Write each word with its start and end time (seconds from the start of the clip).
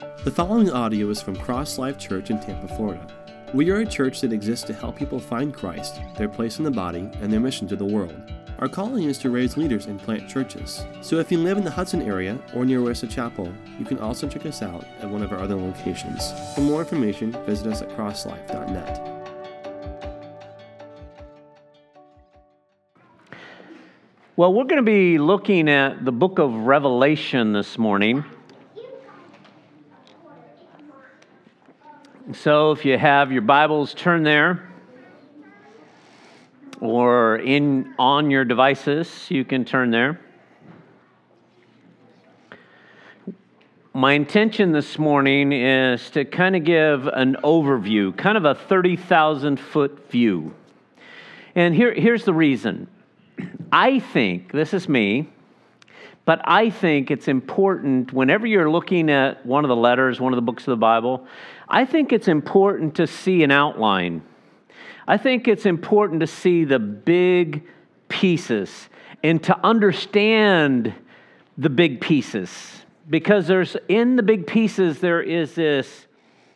The 0.00 0.30
following 0.30 0.70
audio 0.70 1.10
is 1.10 1.20
from 1.20 1.36
Cross 1.36 1.76
Life 1.76 1.98
Church 1.98 2.30
in 2.30 2.40
Tampa, 2.40 2.74
Florida. 2.74 3.06
We 3.52 3.70
are 3.70 3.80
a 3.80 3.86
church 3.86 4.22
that 4.22 4.32
exists 4.32 4.66
to 4.68 4.72
help 4.72 4.96
people 4.96 5.18
find 5.18 5.52
Christ, 5.52 6.00
their 6.16 6.28
place 6.28 6.56
in 6.56 6.64
the 6.64 6.70
body, 6.70 7.10
and 7.20 7.30
their 7.30 7.40
mission 7.40 7.68
to 7.68 7.76
the 7.76 7.84
world. 7.84 8.18
Our 8.60 8.68
calling 8.68 9.04
is 9.04 9.18
to 9.18 9.30
raise 9.30 9.58
leaders 9.58 9.86
and 9.86 10.00
plant 10.00 10.26
churches. 10.26 10.84
So 11.02 11.18
if 11.18 11.30
you 11.30 11.36
live 11.36 11.58
in 11.58 11.64
the 11.64 11.70
Hudson 11.70 12.00
area 12.00 12.38
or 12.54 12.64
near 12.64 12.80
Wesley 12.80 13.10
Chapel, 13.10 13.52
you 13.78 13.84
can 13.84 13.98
also 13.98 14.26
check 14.26 14.46
us 14.46 14.62
out 14.62 14.86
at 15.00 15.10
one 15.10 15.22
of 15.22 15.32
our 15.32 15.38
other 15.38 15.56
locations. 15.56 16.32
For 16.54 16.62
more 16.62 16.80
information, 16.80 17.32
visit 17.44 17.66
us 17.66 17.82
at 17.82 17.90
crosslife.net. 17.90 19.06
Well, 24.36 24.54
we're 24.54 24.64
going 24.64 24.76
to 24.76 24.82
be 24.82 25.18
looking 25.18 25.68
at 25.68 26.06
the 26.06 26.12
book 26.12 26.38
of 26.38 26.54
Revelation 26.54 27.52
this 27.52 27.76
morning. 27.76 28.24
So 32.32 32.70
if 32.70 32.84
you 32.84 32.96
have 32.96 33.32
your 33.32 33.42
Bibles, 33.42 33.92
turn 33.92 34.22
there. 34.22 34.70
Or 36.80 37.36
in 37.36 37.92
on 37.98 38.30
your 38.30 38.44
devices, 38.44 39.26
you 39.28 39.44
can 39.44 39.64
turn 39.64 39.90
there. 39.90 40.20
My 43.92 44.12
intention 44.12 44.70
this 44.70 44.96
morning 44.96 45.52
is 45.52 46.08
to 46.10 46.24
kind 46.24 46.54
of 46.54 46.62
give 46.62 47.08
an 47.08 47.36
overview, 47.42 48.16
kind 48.16 48.36
of 48.36 48.44
a 48.44 48.54
30,000 48.54 49.58
foot 49.58 50.08
view. 50.10 50.54
And 51.56 51.74
here, 51.74 51.92
here's 51.92 52.24
the 52.24 52.34
reason. 52.34 52.86
I 53.72 53.98
think, 53.98 54.52
this 54.52 54.72
is 54.72 54.88
me, 54.88 55.28
but 56.24 56.40
I 56.44 56.70
think 56.70 57.10
it's 57.10 57.28
important 57.28 58.12
whenever 58.12 58.46
you're 58.46 58.70
looking 58.70 59.10
at 59.10 59.44
one 59.44 59.64
of 59.64 59.68
the 59.68 59.76
letters, 59.76 60.20
one 60.20 60.32
of 60.32 60.36
the 60.36 60.42
books 60.42 60.62
of 60.64 60.72
the 60.72 60.76
Bible, 60.76 61.26
I 61.68 61.84
think 61.84 62.12
it's 62.12 62.28
important 62.28 62.96
to 62.96 63.06
see 63.06 63.42
an 63.42 63.50
outline. 63.50 64.22
I 65.08 65.16
think 65.16 65.48
it's 65.48 65.66
important 65.66 66.20
to 66.20 66.26
see 66.26 66.64
the 66.64 66.78
big 66.78 67.64
pieces 68.08 68.88
and 69.22 69.42
to 69.44 69.58
understand 69.66 70.94
the 71.58 71.70
big 71.70 72.00
pieces 72.00 72.84
because 73.08 73.46
there's 73.46 73.76
in 73.88 74.16
the 74.16 74.22
big 74.22 74.46
pieces 74.46 75.00
there 75.00 75.20
is 75.20 75.54
this 75.54 76.06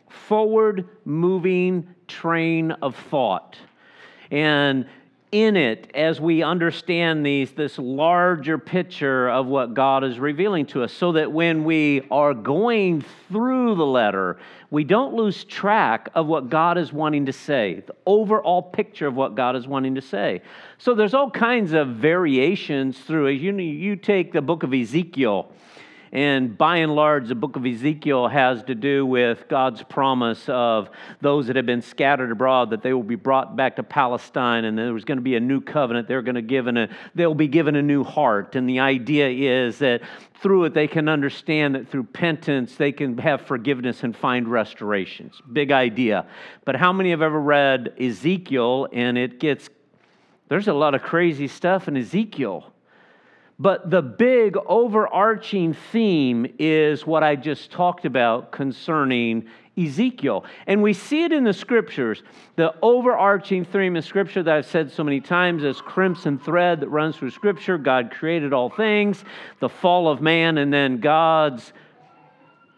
forward 0.09 0.89
moving 1.05 1.95
train 2.07 2.71
of 2.71 2.97
thought. 2.97 3.59
And 4.31 4.87
in 5.35 5.57
it 5.57 5.91
as 5.97 6.21
we 6.21 6.45
understand 6.45 7.27
these 7.27 7.51
this 7.51 7.77
larger 7.77 8.57
picture 8.57 9.29
of 9.29 9.47
what 9.47 9.75
God 9.75 10.05
is 10.05 10.21
revealing 10.21 10.65
to 10.67 10.85
us 10.85 10.93
so 10.93 11.11
that 11.11 11.33
when 11.33 11.65
we 11.65 12.07
are 12.09 12.33
going 12.33 13.05
through 13.29 13.75
the 13.75 13.85
letter 13.85 14.39
we 14.71 14.85
don't 14.85 15.13
lose 15.13 15.43
track 15.43 16.09
of 16.15 16.27
what 16.27 16.51
God 16.51 16.79
is 16.79 16.93
wanting 16.93 17.27
to 17.27 17.33
say 17.33 17.83
the 17.85 17.97
overall 18.07 18.63
picture 18.63 19.09
of 19.09 19.17
what 19.17 19.35
God 19.35 19.57
is 19.57 19.67
wanting 19.67 19.97
to 19.97 20.01
say. 20.01 20.41
So 20.79 20.95
there's 20.95 21.15
all 21.15 21.33
kinds 21.33 21.73
of 21.73 21.89
variations 21.89 23.01
through 23.01 23.27
it 23.27 23.33
you 23.33 23.53
you 23.59 23.97
take 23.97 24.33
the 24.33 24.41
book 24.41 24.63
of 24.63 24.73
Ezekiel 24.73 25.51
and 26.15 26.57
by 26.57 26.77
and 26.77 26.95
large, 26.95 27.27
the 27.27 27.35
book 27.35 27.57
of 27.57 27.67
Ezekiel 27.67 28.29
has 28.29 28.63
to 28.65 28.77
do 28.77 29.05
with 29.05 29.49
God's 29.49 29.83
promise 29.83 30.49
of 30.49 30.89
those 31.21 31.49
that 31.49 31.57
have 31.57 31.67
been 31.67 31.83
scattered 31.83 32.31
abroad 32.31 32.71
that 32.71 32.83
they 32.83 32.93
will 32.93 33.03
be 33.03 33.17
brought 33.17 33.57
back 33.57 33.75
to 33.77 33.83
Palestine 33.83 34.65
and 34.65 34.79
there 34.79 34.95
was 34.95 35.05
going 35.05 35.19
to 35.19 35.23
be 35.23 35.35
a 35.35 35.41
new 35.41 35.61
covenant. 35.61 36.07
They're 36.07 36.23
going 36.23 36.37
to 36.37 36.43
given 36.43 36.77
a, 36.77 36.89
they'll 37.17 37.35
be 37.35 37.49
given 37.49 37.75
a 37.75 37.83
new 37.83 38.05
heart. 38.05 38.55
And 38.55 38.69
the 38.69 38.79
idea 38.79 39.29
is 39.29 39.79
that 39.79 40.03
through 40.41 40.67
it 40.67 40.75
they 40.75 40.87
can 40.87 41.09
understand 41.09 41.75
that 41.75 41.89
through 41.89 42.03
repentance 42.03 42.77
they 42.77 42.93
can 42.93 43.19
have 43.19 43.41
forgiveness 43.41 44.05
and 44.05 44.17
find 44.17 44.47
restorations. 44.47 45.43
Big 45.53 45.73
idea. 45.73 46.27
But 46.65 46.77
how 46.77 46.93
many 46.93 47.11
have 47.11 47.23
ever 47.23 47.41
read 47.41 47.93
Ezekiel 47.99 48.87
and 48.93 49.19
it 49.19 49.41
gets 49.41 49.69
there's 50.49 50.69
a 50.69 50.75
lot 50.75 50.95
of 50.95 51.03
crazy 51.03 51.49
stuff 51.49 51.89
in 51.89 51.97
Ezekiel. 51.97 52.74
But 53.59 53.91
the 53.91 54.03
big 54.03 54.57
overarching 54.67 55.75
theme 55.93 56.55
is 56.59 57.07
what 57.07 57.23
I 57.23 57.37
just 57.37 57.71
talked 57.71 58.05
about 58.05 58.51
concerning 58.51 59.47
Ezekiel. 59.77 60.45
And 60.67 60.83
we 60.83 60.93
see 60.93 61.25
it 61.25 61.33
in 61.33 61.45
the 61.45 61.53
scriptures. 61.53 62.23
The 62.57 62.75
overarching 62.83 63.65
theme 63.65 63.97
of 63.97 64.05
scripture 64.05 64.43
that 64.43 64.55
I've 64.55 64.67
said 64.67 64.91
so 64.91 65.05
many 65.05 65.21
times 65.21 65.65
is 65.65 65.81
crimson 65.81 66.39
thread 66.39 66.81
that 66.81 66.89
runs 66.89 67.17
through 67.17 67.31
scripture. 67.31 67.79
God 67.79 68.11
created 68.11 68.53
all 68.53 68.71
things, 68.71 69.25
the 69.61 69.69
fall 69.69 70.09
of 70.09 70.21
man, 70.21 70.59
and 70.59 70.73
then 70.73 70.99
God's 70.99 71.73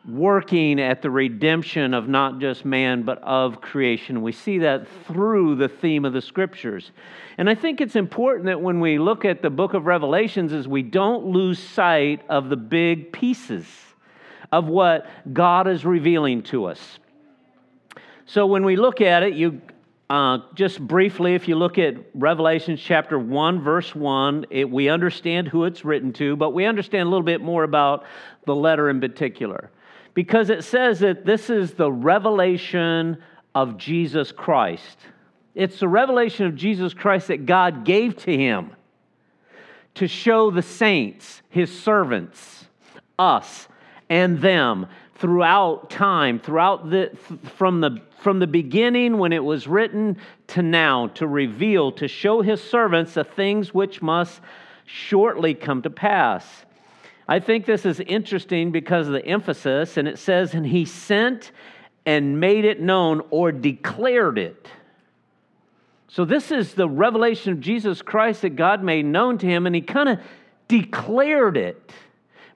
working 0.08 0.80
at 0.80 1.02
the 1.02 1.10
redemption 1.10 1.92
of 1.92 2.08
not 2.08 2.38
just 2.38 2.64
man, 2.64 3.02
but 3.02 3.18
of 3.22 3.60
creation. 3.60 4.22
We 4.22 4.32
see 4.32 4.58
that 4.58 4.86
through 5.06 5.56
the 5.56 5.68
theme 5.68 6.04
of 6.04 6.12
the 6.12 6.20
scriptures. 6.20 6.92
And 7.38 7.50
I 7.50 7.54
think 7.54 7.80
it's 7.80 7.96
important 7.96 8.46
that 8.46 8.60
when 8.60 8.80
we 8.80 8.98
look 8.98 9.24
at 9.24 9.42
the 9.42 9.50
book 9.50 9.74
of 9.74 9.86
Revelations 9.86 10.52
is 10.52 10.68
we 10.68 10.82
don't 10.82 11.26
lose 11.26 11.58
sight 11.58 12.22
of 12.28 12.48
the 12.48 12.56
big 12.56 13.12
pieces 13.12 13.66
of 14.52 14.66
what 14.66 15.06
God 15.32 15.66
is 15.66 15.84
revealing 15.84 16.42
to 16.44 16.66
us. 16.66 16.98
So 18.26 18.46
when 18.46 18.64
we 18.64 18.76
look 18.76 19.00
at 19.00 19.24
it, 19.24 19.34
you 19.34 19.60
uh, 20.08 20.38
just 20.54 20.80
briefly, 20.80 21.34
if 21.34 21.48
you 21.48 21.56
look 21.56 21.78
at 21.78 21.96
Revelation 22.14 22.76
chapter 22.76 23.18
1, 23.18 23.60
verse 23.60 23.92
1, 23.92 24.46
it, 24.50 24.70
we 24.70 24.88
understand 24.88 25.48
who 25.48 25.64
it's 25.64 25.84
written 25.84 26.12
to, 26.12 26.36
but 26.36 26.50
we 26.50 26.64
understand 26.64 27.08
a 27.08 27.10
little 27.10 27.24
bit 27.24 27.40
more 27.40 27.64
about 27.64 28.04
the 28.44 28.54
letter 28.54 28.88
in 28.88 29.00
particular 29.00 29.68
because 30.16 30.48
it 30.48 30.64
says 30.64 31.00
that 31.00 31.26
this 31.26 31.50
is 31.50 31.74
the 31.74 31.92
revelation 31.92 33.18
of 33.54 33.76
Jesus 33.76 34.32
Christ. 34.32 34.96
It's 35.54 35.78
the 35.78 35.88
revelation 35.88 36.46
of 36.46 36.56
Jesus 36.56 36.94
Christ 36.94 37.28
that 37.28 37.44
God 37.44 37.84
gave 37.84 38.16
to 38.24 38.34
him 38.34 38.70
to 39.96 40.08
show 40.08 40.50
the 40.50 40.62
saints, 40.62 41.42
his 41.50 41.70
servants, 41.70 42.64
us, 43.18 43.68
and 44.08 44.40
them 44.40 44.86
throughout 45.16 45.90
time, 45.90 46.40
throughout 46.40 46.88
the 46.88 47.10
from 47.58 47.82
the 47.82 48.00
from 48.22 48.38
the 48.38 48.46
beginning 48.46 49.18
when 49.18 49.34
it 49.34 49.44
was 49.44 49.68
written 49.68 50.16
to 50.46 50.62
now, 50.62 51.08
to 51.08 51.26
reveal, 51.26 51.92
to 51.92 52.08
show 52.08 52.40
his 52.40 52.62
servants 52.62 53.14
the 53.14 53.24
things 53.24 53.74
which 53.74 54.00
must 54.00 54.40
shortly 54.86 55.52
come 55.52 55.82
to 55.82 55.90
pass. 55.90 56.64
I 57.28 57.40
think 57.40 57.66
this 57.66 57.84
is 57.84 58.00
interesting 58.00 58.70
because 58.70 59.08
of 59.08 59.12
the 59.12 59.24
emphasis, 59.26 59.96
and 59.96 60.06
it 60.06 60.18
says, 60.18 60.54
and 60.54 60.64
he 60.64 60.84
sent 60.84 61.50
and 62.04 62.38
made 62.38 62.64
it 62.64 62.80
known 62.80 63.22
or 63.30 63.50
declared 63.50 64.38
it. 64.38 64.68
So, 66.08 66.24
this 66.24 66.52
is 66.52 66.74
the 66.74 66.88
revelation 66.88 67.52
of 67.52 67.60
Jesus 67.60 68.00
Christ 68.00 68.42
that 68.42 68.50
God 68.50 68.82
made 68.82 69.04
known 69.04 69.38
to 69.38 69.46
him, 69.46 69.66
and 69.66 69.74
he 69.74 69.82
kind 69.82 70.08
of 70.08 70.20
declared 70.68 71.56
it 71.56 71.92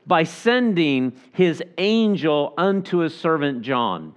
by 0.06 0.22
sending 0.22 1.12
his 1.32 1.62
angel 1.76 2.54
unto 2.56 2.98
his 2.98 3.14
servant 3.14 3.62
John, 3.62 4.14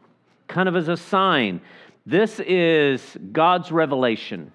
kind 0.47 0.69
of 0.69 0.75
as 0.75 0.87
a 0.87 0.97
sign. 0.97 1.61
This 2.05 2.39
is 2.39 3.17
God's 3.31 3.71
revelation 3.71 4.51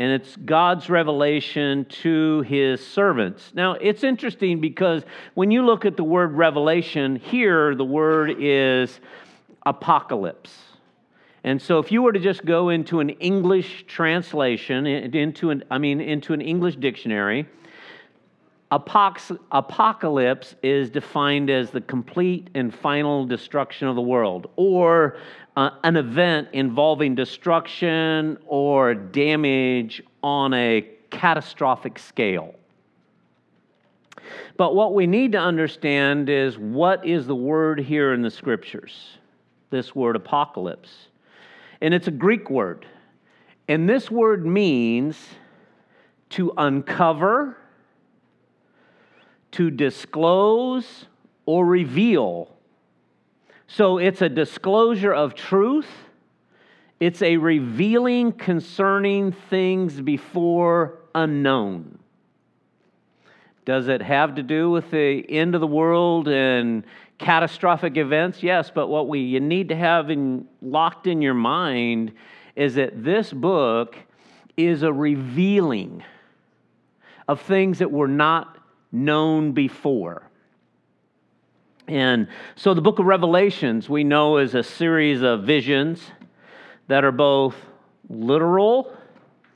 and 0.00 0.10
it's 0.12 0.34
God's 0.34 0.88
revelation 0.88 1.84
to 2.02 2.40
his 2.40 2.84
servants. 2.84 3.52
Now, 3.54 3.74
it's 3.74 4.02
interesting 4.02 4.58
because 4.58 5.04
when 5.34 5.50
you 5.50 5.62
look 5.62 5.84
at 5.84 5.98
the 5.98 6.04
word 6.04 6.32
revelation, 6.32 7.16
here 7.16 7.74
the 7.74 7.84
word 7.84 8.34
is 8.38 8.98
apocalypse. 9.66 10.56
And 11.44 11.60
so 11.60 11.78
if 11.80 11.92
you 11.92 12.00
were 12.00 12.12
to 12.12 12.18
just 12.18 12.46
go 12.46 12.70
into 12.70 13.00
an 13.00 13.10
English 13.10 13.84
translation, 13.88 14.86
into 14.86 15.50
an, 15.50 15.64
I 15.70 15.76
mean, 15.76 16.00
into 16.00 16.32
an 16.32 16.40
English 16.40 16.76
dictionary, 16.76 17.46
apocalypse 18.70 20.54
is 20.62 20.88
defined 20.88 21.50
as 21.50 21.72
the 21.72 21.80
complete 21.82 22.48
and 22.54 22.74
final 22.74 23.26
destruction 23.26 23.86
of 23.86 23.96
the 23.96 24.02
world, 24.02 24.48
or 24.56 25.18
uh, 25.56 25.70
an 25.82 25.96
event 25.96 26.48
involving 26.52 27.14
destruction 27.14 28.38
or 28.46 28.94
damage 28.94 30.02
on 30.22 30.54
a 30.54 30.86
catastrophic 31.10 31.98
scale. 31.98 32.54
But 34.56 34.74
what 34.74 34.94
we 34.94 35.06
need 35.06 35.32
to 35.32 35.38
understand 35.38 36.28
is 36.28 36.58
what 36.58 37.06
is 37.06 37.26
the 37.26 37.34
word 37.34 37.80
here 37.80 38.12
in 38.12 38.22
the 38.22 38.30
scriptures? 38.30 39.18
This 39.70 39.94
word 39.94 40.16
apocalypse. 40.16 40.90
And 41.80 41.94
it's 41.94 42.08
a 42.08 42.12
Greek 42.12 42.50
word. 42.50 42.86
And 43.68 43.88
this 43.88 44.10
word 44.10 44.44
means 44.44 45.16
to 46.30 46.52
uncover, 46.56 47.56
to 49.52 49.70
disclose, 49.70 51.06
or 51.46 51.64
reveal 51.66 52.54
so 53.72 53.98
it's 53.98 54.20
a 54.20 54.28
disclosure 54.28 55.12
of 55.12 55.34
truth, 55.34 55.88
it's 56.98 57.22
a 57.22 57.36
revealing 57.36 58.32
concerning 58.32 59.30
things 59.30 60.00
before 60.00 60.98
unknown. 61.14 62.00
Does 63.64 63.86
it 63.86 64.02
have 64.02 64.34
to 64.34 64.42
do 64.42 64.70
with 64.70 64.90
the 64.90 65.24
end 65.28 65.54
of 65.54 65.60
the 65.60 65.68
world 65.68 66.26
and 66.26 66.82
catastrophic 67.18 67.96
events? 67.96 68.42
Yes, 68.42 68.72
but 68.74 68.88
what 68.88 69.06
we 69.06 69.20
you 69.20 69.38
need 69.38 69.68
to 69.68 69.76
have 69.76 70.10
in, 70.10 70.48
locked 70.60 71.06
in 71.06 71.22
your 71.22 71.34
mind 71.34 72.12
is 72.56 72.74
that 72.74 73.04
this 73.04 73.32
book 73.32 73.96
is 74.56 74.82
a 74.82 74.92
revealing 74.92 76.02
of 77.28 77.40
things 77.40 77.78
that 77.78 77.92
were 77.92 78.08
not 78.08 78.58
known 78.90 79.52
before. 79.52 80.29
And 81.90 82.28
so 82.54 82.72
the 82.72 82.80
book 82.80 83.00
of 83.00 83.06
Revelations 83.06 83.88
we 83.88 84.04
know 84.04 84.36
is 84.36 84.54
a 84.54 84.62
series 84.62 85.22
of 85.22 85.42
visions 85.42 86.00
that 86.86 87.02
are 87.02 87.10
both 87.10 87.56
literal 88.08 88.96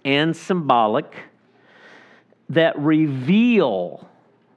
and 0.05 0.37
symbolic 0.37 1.15
that 2.49 2.77
reveal 2.77 4.09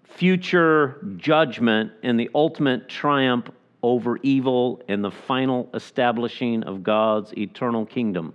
future 0.05 1.05
judgment 1.17 1.91
and 2.01 2.19
the 2.19 2.31
ultimate 2.33 2.89
triumph 2.89 3.47
over 3.83 4.17
evil 4.23 4.81
and 4.87 5.03
the 5.03 5.11
final 5.11 5.69
establishing 5.75 6.63
of 6.63 6.81
God's 6.81 7.31
eternal 7.37 7.85
kingdom. 7.85 8.33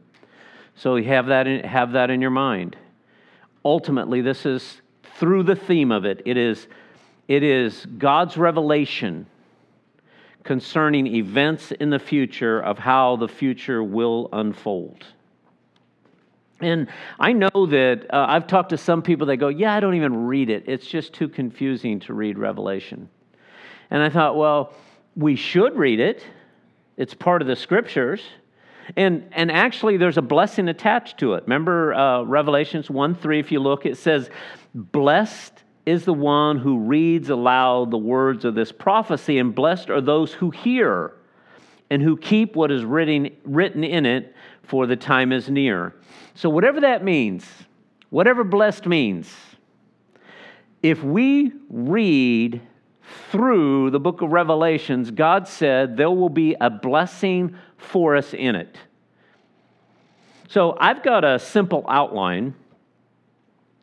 So 0.76 0.94
you 0.94 1.08
have 1.08 1.26
that 1.26 1.48
in, 1.48 1.64
have 1.64 1.90
that 1.92 2.10
in 2.10 2.20
your 2.20 2.30
mind. 2.30 2.76
Ultimately, 3.64 4.20
this 4.20 4.46
is 4.46 4.82
through 5.16 5.42
the 5.42 5.56
theme 5.56 5.90
of 5.90 6.04
it. 6.04 6.22
It 6.24 6.36
is, 6.36 6.68
it 7.26 7.42
is 7.42 7.84
God's 7.98 8.36
revelation 8.36 9.26
concerning 10.44 11.06
events 11.06 11.72
in 11.72 11.90
the 11.90 11.98
future 11.98 12.60
of 12.60 12.78
how 12.78 13.16
the 13.16 13.28
future 13.28 13.82
will 13.82 14.28
unfold. 14.32 15.04
And 16.60 16.88
I 17.18 17.32
know 17.32 17.66
that 17.66 18.06
uh, 18.10 18.26
I've 18.28 18.46
talked 18.46 18.70
to 18.70 18.78
some 18.78 19.02
people 19.02 19.26
that 19.26 19.36
go, 19.38 19.48
Yeah, 19.48 19.74
I 19.74 19.80
don't 19.80 19.94
even 19.94 20.26
read 20.26 20.48
it. 20.48 20.64
It's 20.66 20.86
just 20.86 21.12
too 21.12 21.28
confusing 21.28 22.00
to 22.00 22.14
read 22.14 22.38
Revelation. 22.38 23.08
And 23.90 24.02
I 24.02 24.08
thought, 24.08 24.36
Well, 24.36 24.72
we 25.16 25.36
should 25.36 25.76
read 25.76 26.00
it, 26.00 26.24
it's 26.96 27.14
part 27.14 27.42
of 27.42 27.48
the 27.48 27.56
scriptures. 27.56 28.22
And, 28.96 29.28
and 29.32 29.50
actually, 29.50 29.96
there's 29.96 30.18
a 30.18 30.22
blessing 30.22 30.68
attached 30.68 31.18
to 31.18 31.34
it. 31.34 31.44
Remember 31.44 31.94
uh, 31.94 32.22
Revelations 32.22 32.90
1 32.90 33.14
3, 33.14 33.38
if 33.38 33.52
you 33.52 33.60
look, 33.60 33.86
it 33.86 33.96
says, 33.96 34.28
Blessed 34.74 35.62
is 35.84 36.05
the 36.05 36.12
one 36.12 36.58
who 36.58 36.79
reads 36.79 37.31
aloud 37.31 37.90
the 37.90 37.99
words 37.99 38.44
of 38.44 38.55
this 38.55 38.70
prophecy, 38.70 39.38
and 39.38 39.55
blessed 39.55 39.90
are 39.90 40.00
those 40.00 40.32
who 40.32 40.50
hear 40.50 41.12
and 41.90 42.00
who 42.00 42.17
keep 42.17 42.56
what 42.56 42.70
is 42.70 42.84
written, 42.84 43.31
written 43.44 43.84
in 43.84 44.06
it, 44.06 44.34
for 44.62 44.87
the 44.87 44.96
time 44.96 45.32
is 45.32 45.50
near. 45.50 45.94
So, 46.34 46.49
whatever 46.49 46.81
that 46.81 47.05
means, 47.05 47.44
whatever 48.11 48.44
blessed 48.44 48.87
means, 48.87 49.34
if 50.82 51.02
we 51.02 51.52
read 51.69 52.61
through 53.31 53.90
the 53.90 54.00
book 54.00 54.23
of 54.23 54.31
Revelations, 54.31 55.11
God 55.11 55.46
said 55.46 55.96
there 55.96 56.11
will 56.11 56.31
be 56.31 56.56
a 56.61 56.70
blessing 56.70 57.56
for 57.76 58.17
us 58.17 58.32
in 58.32 58.55
it. 58.55 58.76
So, 60.49 60.76
I've 60.81 61.02
got 61.02 61.25
a 61.25 61.38
simple 61.38 61.85
outline 61.88 62.55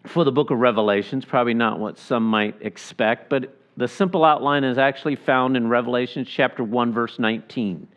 for 0.06 0.24
the 0.24 0.32
book 0.32 0.52
of 0.52 0.60
Revelations, 0.60 1.26
probably 1.26 1.54
not 1.54 1.80
what 1.80 1.98
some 1.98 2.24
might 2.24 2.56
expect, 2.62 3.30
but 3.30 3.56
the 3.78 3.88
simple 3.88 4.26
outline 4.26 4.64
is 4.64 4.78
actually 4.78 5.16
found 5.16 5.56
in 5.56 5.68
Revelations 5.68 6.28
chapter 6.28 6.64
1, 6.64 6.92
verse 6.94 7.20
19. 7.20 7.88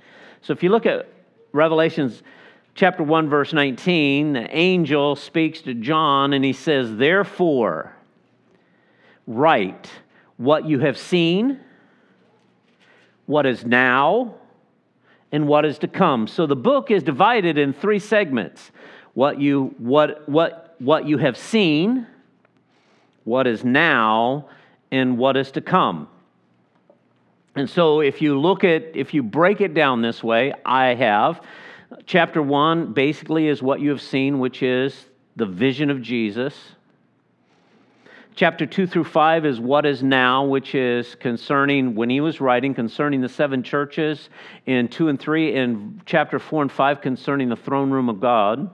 So 0.43 0.52
if 0.52 0.62
you 0.62 0.70
look 0.70 0.87
at 0.87 1.08
Revelations 1.52 2.22
chapter 2.75 3.02
1, 3.02 3.28
verse 3.28 3.52
19, 3.52 4.34
the 4.34 4.56
angel 4.56 5.16
speaks 5.16 5.60
to 5.62 5.75
John 5.75 6.32
and 6.32 6.44
he 6.44 6.52
says, 6.52 6.96
Therefore, 6.96 7.96
write 9.26 9.90
what 10.37 10.66
you 10.66 10.81
have 10.81 10.98
seen, 10.98 11.60
what 13.26 13.46
is 13.46 13.64
now, 13.64 14.34
and 15.31 15.48
what 15.48 15.64
is 15.64 15.78
to 15.78 15.88
come. 15.88 16.26
So 16.26 16.46
the 16.46 16.56
book 16.56 16.90
is 16.90 17.02
divided 17.02 17.58
in 17.58 17.72
three 17.72 17.98
segments 17.98 18.70
what 19.14 19.40
you, 19.40 19.75
what, 19.78 20.28
what, 20.28 20.61
what 20.82 21.06
you 21.06 21.17
have 21.17 21.37
seen, 21.37 22.06
what 23.23 23.46
is 23.46 23.64
now, 23.64 24.49
and 24.90 25.17
what 25.17 25.37
is 25.37 25.52
to 25.52 25.61
come. 25.61 26.08
And 27.55 27.70
so 27.70 28.00
if 28.00 28.20
you 28.20 28.38
look 28.38 28.64
at, 28.64 28.96
if 28.96 29.14
you 29.14 29.23
break 29.23 29.61
it 29.61 29.75
down 29.75 30.02
this 30.02 30.25
way, 30.25 30.52
I 30.64 30.94
have. 30.94 31.40
Chapter 32.05 32.43
one 32.43 32.93
basically 32.94 33.46
is 33.46 33.62
what 33.62 33.81
you 33.81 33.90
have 33.90 34.02
seen, 34.02 34.40
which 34.40 34.62
is 34.62 35.06
the 35.37 35.46
vision 35.46 35.88
of 35.88 36.02
Jesus. 36.02 36.55
Chapter 38.34 38.64
2 38.64 38.87
through 38.87 39.05
5 39.05 39.44
is 39.44 39.61
what 39.61 39.84
is 39.84 40.02
now, 40.02 40.44
which 40.44 40.75
is 40.75 41.14
concerning 41.17 41.94
when 41.94 42.08
he 42.08 42.20
was 42.20 42.40
writing, 42.40 42.75
concerning 42.75 43.20
the 43.20 43.29
seven 43.29 43.62
churches. 43.62 44.31
In 44.64 44.88
2 44.88 45.08
and 45.08 45.20
3, 45.20 45.55
in 45.55 46.02
chapter 46.06 46.38
4 46.38 46.62
and 46.62 46.73
5, 46.73 47.00
concerning 47.02 47.50
the 47.50 47.56
throne 47.56 47.90
room 47.90 48.08
of 48.08 48.20
God. 48.20 48.70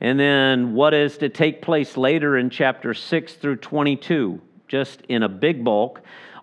And 0.00 0.18
then 0.18 0.74
what 0.74 0.94
is 0.94 1.18
to 1.18 1.28
take 1.28 1.60
place 1.60 1.96
later 1.96 2.36
in 2.36 2.50
chapter 2.50 2.94
6 2.94 3.34
through 3.34 3.56
22, 3.56 4.40
just 4.68 5.00
in 5.02 5.22
a 5.22 5.28
big 5.28 5.64
bulk, 5.64 6.02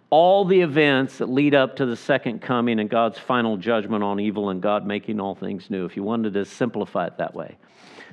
all 0.09 0.45
the 0.45 0.61
events 0.61 1.17
that 1.17 1.29
lead 1.29 1.55
up 1.55 1.77
to 1.77 1.85
the 1.85 1.95
second 1.95 2.41
coming 2.41 2.79
and 2.79 2.89
God's 2.89 3.17
final 3.17 3.57
judgment 3.57 4.03
on 4.03 4.19
evil 4.19 4.49
and 4.49 4.61
God 4.61 4.85
making 4.85 5.19
all 5.19 5.35
things 5.35 5.69
new, 5.69 5.85
if 5.85 5.95
you 5.95 6.03
wanted 6.03 6.33
to 6.33 6.45
simplify 6.45 7.07
it 7.07 7.17
that 7.17 7.33
way. 7.33 7.57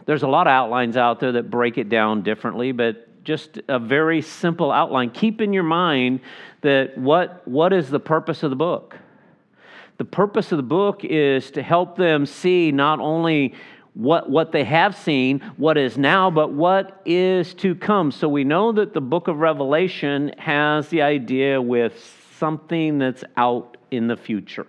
There's 0.06 0.22
a 0.22 0.28
lot 0.28 0.46
of 0.46 0.52
outlines 0.52 0.96
out 0.96 1.20
there 1.20 1.32
that 1.32 1.50
break 1.50 1.78
it 1.78 1.88
down 1.88 2.22
differently, 2.22 2.72
but 2.72 3.24
just 3.24 3.60
a 3.68 3.78
very 3.78 4.20
simple 4.20 4.72
outline. 4.72 5.10
Keep 5.10 5.40
in 5.40 5.52
your 5.52 5.62
mind 5.62 6.20
that 6.62 6.98
what, 6.98 7.46
what 7.46 7.72
is 7.72 7.88
the 7.88 8.00
purpose 8.00 8.42
of 8.42 8.50
the 8.50 8.56
book? 8.56 8.96
The 9.98 10.04
purpose 10.04 10.50
of 10.50 10.56
the 10.56 10.64
book 10.64 11.04
is 11.04 11.50
to 11.52 11.62
help 11.62 11.96
them 11.96 12.26
see 12.26 12.72
not 12.72 12.98
only 12.98 13.54
what, 13.94 14.30
what 14.30 14.52
they 14.52 14.64
have 14.64 14.96
seen, 14.96 15.40
what 15.56 15.76
is 15.76 15.98
now, 15.98 16.30
but 16.30 16.52
what 16.52 17.02
is 17.04 17.52
to 17.54 17.74
come. 17.74 18.10
So 18.10 18.28
we 18.28 18.44
know 18.44 18.72
that 18.72 18.94
the 18.94 19.00
book 19.00 19.28
of 19.28 19.38
Revelation 19.38 20.32
has 20.38 20.88
the 20.88 21.02
idea 21.02 21.60
with 21.60 22.16
something 22.38 22.98
that's 22.98 23.22
out 23.36 23.76
in 23.90 24.08
the 24.08 24.16
future. 24.16 24.66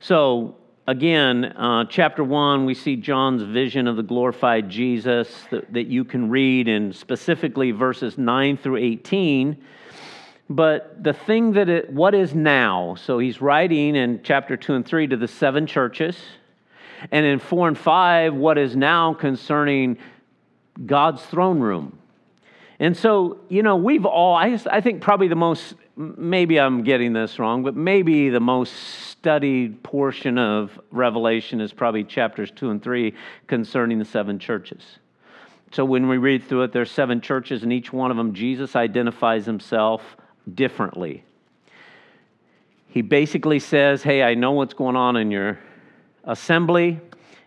So, 0.00 0.56
again, 0.86 1.44
uh, 1.44 1.84
chapter 1.88 2.24
1, 2.24 2.64
we 2.64 2.74
see 2.74 2.96
John's 2.96 3.42
vision 3.42 3.86
of 3.86 3.96
the 3.96 4.02
glorified 4.02 4.68
Jesus 4.68 5.44
that, 5.50 5.72
that 5.72 5.86
you 5.86 6.04
can 6.04 6.30
read 6.30 6.68
in 6.68 6.92
specifically 6.92 7.70
verses 7.70 8.18
9 8.18 8.56
through 8.56 8.76
18 8.76 9.62
but 10.50 11.02
the 11.02 11.14
thing 11.14 11.52
that 11.54 11.70
it, 11.70 11.90
what 11.90 12.14
is 12.14 12.34
now 12.34 12.94
so 12.96 13.18
he's 13.18 13.40
writing 13.40 13.96
in 13.96 14.20
chapter 14.22 14.58
2 14.58 14.74
and 14.74 14.86
3 14.86 15.06
to 15.06 15.16
the 15.16 15.26
seven 15.26 15.66
churches 15.66 16.18
and 17.10 17.26
in 17.26 17.38
4 17.38 17.68
and 17.68 17.78
5, 17.78 18.34
what 18.34 18.58
is 18.58 18.76
now 18.76 19.14
concerning 19.14 19.98
God's 20.86 21.22
throne 21.22 21.60
room. 21.60 21.98
And 22.80 22.96
so, 22.96 23.38
you 23.48 23.62
know, 23.62 23.76
we've 23.76 24.04
all, 24.04 24.34
I, 24.34 24.58
I 24.70 24.80
think 24.80 25.00
probably 25.00 25.28
the 25.28 25.36
most, 25.36 25.74
maybe 25.96 26.58
I'm 26.58 26.82
getting 26.82 27.12
this 27.12 27.38
wrong, 27.38 27.62
but 27.62 27.76
maybe 27.76 28.30
the 28.30 28.40
most 28.40 28.72
studied 28.72 29.82
portion 29.82 30.38
of 30.38 30.78
Revelation 30.90 31.60
is 31.60 31.72
probably 31.72 32.04
chapters 32.04 32.50
2 32.50 32.70
and 32.70 32.82
3 32.82 33.14
concerning 33.46 33.98
the 33.98 34.04
seven 34.04 34.38
churches. 34.38 34.82
So 35.70 35.84
when 35.84 36.08
we 36.08 36.18
read 36.18 36.44
through 36.44 36.62
it, 36.62 36.72
there's 36.72 36.90
seven 36.90 37.20
churches, 37.20 37.62
and 37.62 37.72
each 37.72 37.92
one 37.92 38.10
of 38.10 38.16
them, 38.16 38.32
Jesus 38.32 38.76
identifies 38.76 39.44
himself 39.44 40.16
differently. 40.52 41.24
He 42.88 43.02
basically 43.02 43.58
says, 43.58 44.02
Hey, 44.02 44.22
I 44.22 44.34
know 44.34 44.52
what's 44.52 44.74
going 44.74 44.94
on 44.94 45.16
in 45.16 45.32
your 45.32 45.58
assembly, 46.26 47.00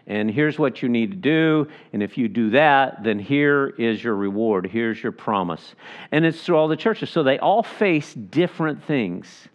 and 0.07 0.31
here's 0.31 0.57
what 0.57 0.81
you 0.81 0.88
need 0.88 1.12
to 1.12 1.17
do. 1.17 1.67
And 1.91 2.01
if 2.01 2.17
you 2.17 2.29
do 2.29 2.51
that, 2.51 3.03
then 3.03 3.19
here 3.19 3.74
is 3.77 4.01
your 4.01 4.15
reward. 4.15 4.65
Here's 4.65 5.03
your 5.03 5.12
promise. 5.12 5.75
And 6.13 6.25
it's 6.25 6.41
through 6.41 6.55
all 6.55 6.69
the 6.69 6.77
churches. 6.77 7.10
So 7.10 7.24
they 7.24 7.38
all 7.39 7.62
face 7.62 8.13
different 8.13 8.84
things. 8.86 9.50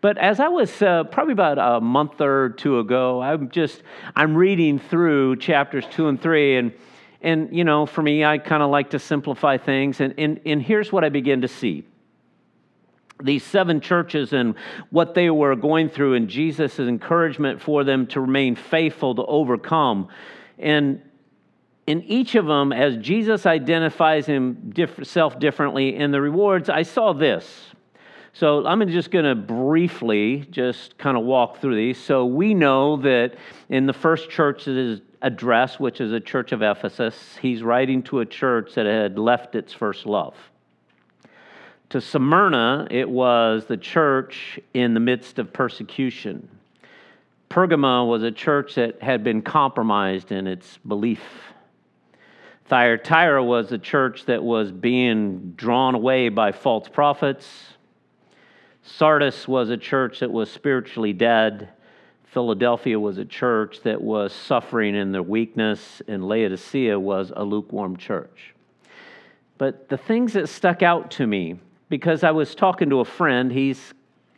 But 0.00 0.16
as 0.18 0.38
I 0.38 0.46
was 0.46 0.80
uh, 0.80 1.04
probably 1.04 1.32
about 1.32 1.58
a 1.58 1.80
month 1.80 2.20
or 2.20 2.50
two 2.50 2.78
ago, 2.78 3.20
I'm 3.20 3.50
just 3.50 3.82
I'm 4.14 4.36
reading 4.36 4.78
through 4.78 5.36
chapters 5.36 5.84
two 5.90 6.08
and 6.08 6.20
three, 6.20 6.56
and 6.56 6.72
and 7.20 7.54
you 7.54 7.64
know, 7.64 7.84
for 7.84 8.02
me, 8.02 8.24
I 8.24 8.38
kind 8.38 8.62
of 8.62 8.70
like 8.70 8.90
to 8.90 8.98
simplify 8.98 9.58
things, 9.58 10.00
and, 10.00 10.14
and 10.16 10.40
and 10.46 10.62
here's 10.62 10.92
what 10.92 11.04
I 11.04 11.08
begin 11.08 11.40
to 11.40 11.48
see 11.48 11.84
these 13.22 13.44
seven 13.44 13.80
churches 13.80 14.32
and 14.32 14.54
what 14.90 15.14
they 15.14 15.30
were 15.30 15.56
going 15.56 15.88
through 15.88 16.14
and 16.14 16.28
Jesus' 16.28 16.78
encouragement 16.78 17.60
for 17.60 17.84
them 17.84 18.06
to 18.08 18.20
remain 18.20 18.56
faithful 18.56 19.14
to 19.14 19.24
overcome. 19.24 20.08
And 20.58 21.02
in 21.86 22.02
each 22.02 22.34
of 22.34 22.46
them, 22.46 22.72
as 22.72 22.96
Jesus 22.96 23.46
identifies 23.46 24.26
himself 24.26 25.38
differently 25.38 25.96
in 25.96 26.10
the 26.10 26.20
rewards, 26.20 26.68
I 26.68 26.82
saw 26.82 27.12
this. 27.12 27.72
So 28.32 28.66
I'm 28.66 28.86
just 28.88 29.10
going 29.10 29.24
to 29.24 29.34
briefly 29.34 30.46
just 30.50 30.98
kind 30.98 31.16
of 31.16 31.24
walk 31.24 31.58
through 31.58 31.76
these. 31.76 31.96
So 31.96 32.26
we 32.26 32.52
know 32.52 32.98
that 32.98 33.36
in 33.70 33.86
the 33.86 33.94
first 33.94 34.28
church's 34.28 35.00
address, 35.22 35.80
which 35.80 36.02
is 36.02 36.12
a 36.12 36.20
church 36.20 36.52
of 36.52 36.60
Ephesus, 36.60 37.38
he's 37.40 37.62
writing 37.62 38.02
to 38.02 38.20
a 38.20 38.26
church 38.26 38.74
that 38.74 38.84
had 38.84 39.18
left 39.18 39.54
its 39.54 39.72
first 39.72 40.04
love. 40.04 40.34
To 41.90 42.00
Smyrna, 42.00 42.88
it 42.90 43.08
was 43.08 43.66
the 43.66 43.76
church 43.76 44.58
in 44.74 44.94
the 44.94 45.00
midst 45.00 45.38
of 45.38 45.52
persecution. 45.52 46.48
Pergamum 47.48 48.08
was 48.08 48.24
a 48.24 48.32
church 48.32 48.74
that 48.74 49.00
had 49.00 49.22
been 49.22 49.40
compromised 49.40 50.32
in 50.32 50.48
its 50.48 50.78
belief. 50.78 51.22
Thyatira 52.64 53.42
was 53.44 53.70
a 53.70 53.78
church 53.78 54.24
that 54.24 54.42
was 54.42 54.72
being 54.72 55.52
drawn 55.52 55.94
away 55.94 56.28
by 56.28 56.50
false 56.50 56.88
prophets. 56.88 57.74
Sardis 58.82 59.46
was 59.46 59.70
a 59.70 59.76
church 59.76 60.18
that 60.18 60.32
was 60.32 60.50
spiritually 60.50 61.12
dead. 61.12 61.68
Philadelphia 62.24 62.98
was 62.98 63.18
a 63.18 63.24
church 63.24 63.82
that 63.84 64.02
was 64.02 64.32
suffering 64.32 64.96
in 64.96 65.12
their 65.12 65.22
weakness, 65.22 66.02
and 66.08 66.26
Laodicea 66.26 66.98
was 66.98 67.32
a 67.34 67.44
lukewarm 67.44 67.96
church. 67.96 68.54
But 69.56 69.88
the 69.88 69.96
things 69.96 70.32
that 70.32 70.48
stuck 70.48 70.82
out 70.82 71.12
to 71.12 71.26
me, 71.28 71.60
because 71.88 72.24
I 72.24 72.30
was 72.30 72.54
talking 72.54 72.90
to 72.90 73.00
a 73.00 73.04
friend, 73.04 73.50
he's 73.50 73.94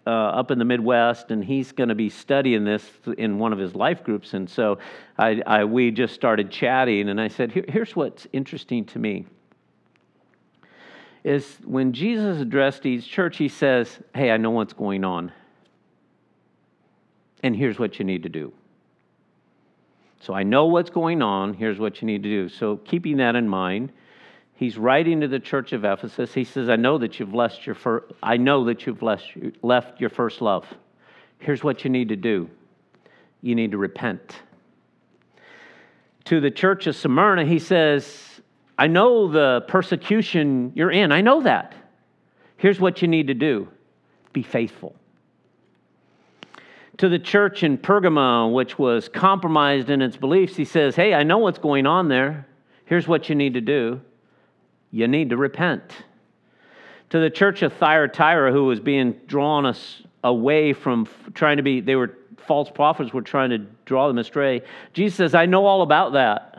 uh, 0.07 0.11
up 0.11 0.51
in 0.51 0.59
the 0.59 0.65
Midwest, 0.65 1.31
and 1.31 1.45
he's 1.45 1.73
going 1.73 1.89
to 1.89 1.95
be 1.95 2.09
studying 2.09 2.65
this 2.65 2.89
in 3.19 3.39
one 3.39 3.53
of 3.53 3.59
his 3.59 3.75
life 3.75 4.03
groups. 4.03 4.35
And 4.35 4.49
so 4.49 4.79
I, 5.19 5.43
I 5.47 5.65
we 5.65 5.91
just 5.91 6.15
started 6.15 6.51
chatting, 6.51 7.09
and 7.09 7.21
I 7.21 7.29
said, 7.29 7.53
Here, 7.53 7.65
Here's 7.69 7.95
what's 7.95 8.27
interesting 8.33 8.85
to 8.87 8.99
me 8.99 9.27
is 11.25 11.59
when 11.65 11.93
Jesus 11.93 12.41
addressed 12.41 12.87
each 12.87 13.07
church, 13.07 13.37
he 13.37 13.49
says, 13.49 13.99
Hey, 14.15 14.31
I 14.31 14.37
know 14.37 14.51
what's 14.51 14.73
going 14.73 15.05
on. 15.05 15.33
And 17.43 17.55
here's 17.55 17.79
what 17.79 17.99
you 17.99 18.05
need 18.05 18.23
to 18.23 18.29
do. 18.29 18.53
So 20.21 20.35
I 20.35 20.43
know 20.43 20.67
what's 20.67 20.91
going 20.91 21.23
on. 21.23 21.55
Here's 21.55 21.79
what 21.79 22.01
you 22.01 22.07
need 22.07 22.23
to 22.23 22.29
do. 22.29 22.49
So, 22.49 22.79
keeping 22.79 23.19
that 23.19 23.37
in 23.37 23.49
mind, 23.49 23.93
he's 24.59 24.77
writing 24.77 25.21
to 25.21 25.29
the 25.29 25.39
church 25.39 25.73
of 25.73 25.85
Ephesus. 25.85 26.35
He 26.35 26.43
says, 26.43 26.69
I 26.69 26.75
know 26.75 26.99
that 26.99 27.19
you've 27.19 27.33
left 27.33 27.65
your, 27.65 27.77
fir- 27.77 28.05
I 28.23 28.37
know 28.37 28.65
that 28.65 28.87
you've 28.87 29.03
left, 29.03 30.01
your 30.01 30.11
first 30.11 30.43
love. 30.43 30.67
Here's 31.39 31.63
what 31.63 31.85
you 31.85 31.91
need 31.91 32.09
to 32.09 32.17
do 32.17 32.51
you 33.41 33.55
need 33.55 33.71
to 33.71 33.79
repent. 33.79 34.43
To 36.25 36.41
the 36.41 36.51
church 36.51 36.89
of 36.89 36.97
Smyrna, 36.97 37.45
he 37.45 37.61
says, 37.61 38.41
I 38.77 38.89
know 38.89 39.29
the 39.29 39.65
persecution 39.69 40.73
you're 40.75 40.91
in. 40.91 41.13
I 41.13 41.21
know 41.21 41.43
that. 41.43 41.75
Here's 42.57 42.81
what 42.81 43.01
you 43.01 43.09
need 43.09 43.29
to 43.29 43.35
do 43.35 43.69
be 44.33 44.43
faithful. 44.43 44.97
To 46.97 47.09
the 47.09 47.21
church 47.21 47.63
in 47.63 47.79
Pergamum, 47.79 48.53
which 48.53 48.77
was 48.77 49.09
compromised 49.09 49.89
in 49.89 50.03
its 50.03 50.17
beliefs, 50.17 50.57
he 50.57 50.65
says, 50.65 50.97
Hey, 50.97 51.15
I 51.15 51.23
know 51.23 51.39
what's 51.39 51.59
going 51.59 51.87
on 51.87 52.09
there. 52.09 52.49
Here's 52.87 53.07
what 53.07 53.29
you 53.29 53.37
need 53.37 53.55
to 53.55 53.61
do 53.61 54.01
you 54.91 55.09
need 55.09 55.31
to 55.31 55.37
repent. 55.37 56.05
To 57.11 57.19
the 57.19 57.31
church 57.31 57.63
of 57.63 57.73
Thyatira, 57.75 58.53
who 58.53 58.67
was 58.67 58.81
being 58.81 59.13
drawn 59.27 59.67
us 59.67 60.03
away 60.25 60.73
from 60.73 61.07
trying 61.35 61.57
to 61.59 61.63
be, 61.63 61.81
they 61.81 61.97
were 61.97 62.17
false 62.47 62.71
prophets 62.71 63.13
were 63.13 63.23
trying 63.23 63.51
to 63.51 63.59
draw 63.85 64.09
them 64.09 64.19
astray. 64.19 64.63
Jesus 64.93 65.17
says, 65.17 65.35
I 65.35 65.47
know 65.47 65.67
all 65.67 65.83
about 65.83 66.15
that. 66.15 66.57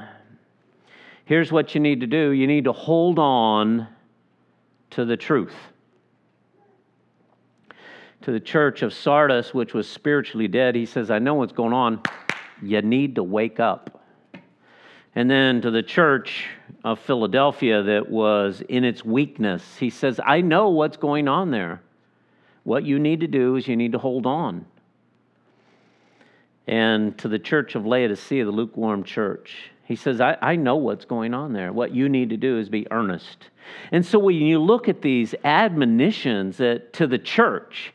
Here's 1.26 1.52
what 1.52 1.76
you 1.76 1.82
need 1.82 2.02
to 2.02 2.08
do 2.08 2.32
you 2.32 2.48
need 2.48 2.64
to 2.64 2.72
hold 2.72 3.20
on 3.20 3.88
to 4.92 5.06
the 5.06 5.18
truth. 5.18 5.56
To 8.22 8.32
the 8.32 8.40
church 8.40 8.82
of 8.82 8.94
Sardis, 8.94 9.54
which 9.54 9.74
was 9.74 9.90
spiritually 9.90 10.48
dead, 10.48 10.76
he 10.76 10.86
says, 10.86 11.10
I 11.10 11.20
know 11.20 11.36
what's 11.36 11.54
going 11.54 11.74
on. 11.74 12.02
You 12.62 12.82
need 12.82 13.16
to 13.16 13.24
wake 13.24 13.60
up. 13.60 13.99
And 15.20 15.30
then 15.30 15.60
to 15.64 15.70
the 15.70 15.84
church 15.84 16.48
of 16.86 16.98
Philadelphia 16.98 17.84
that 17.84 18.10
was 18.10 18.64
in 18.70 18.86
its 18.86 19.04
weakness. 19.04 19.76
He 19.78 19.90
says, 19.90 20.18
I 20.26 20.40
know 20.40 20.70
what's 20.70 20.96
going 20.96 21.28
on 21.28 21.52
there. 21.52 21.82
What 22.64 22.86
you 22.86 23.00
need 23.00 23.20
to 23.20 23.28
do 23.28 23.58
is 23.58 23.68
you 23.68 23.76
need 23.76 23.92
to 23.92 23.98
hold 23.98 24.26
on. 24.26 24.66
And 26.68 27.18
to 27.18 27.28
the 27.28 27.38
church 27.38 27.76
of 27.76 27.86
Laodicea, 27.86 28.46
the 28.46 28.52
lukewarm 28.52 29.04
church, 29.04 29.72
he 29.84 29.98
says, 29.98 30.22
I, 30.22 30.38
I 30.42 30.56
know 30.56 30.78
what's 30.78 31.04
going 31.04 31.34
on 31.34 31.52
there. 31.52 31.74
What 31.74 31.94
you 31.94 32.08
need 32.08 32.30
to 32.30 32.38
do 32.38 32.58
is 32.58 32.70
be 32.70 32.90
earnest. 32.90 33.50
And 33.92 34.06
so 34.06 34.20
when 34.20 34.38
you 34.38 34.60
look 34.60 34.88
at 34.88 35.02
these 35.02 35.36
admonitions 35.44 36.56
that, 36.60 36.94
to 36.94 37.08
the 37.08 37.20
church, 37.20 37.94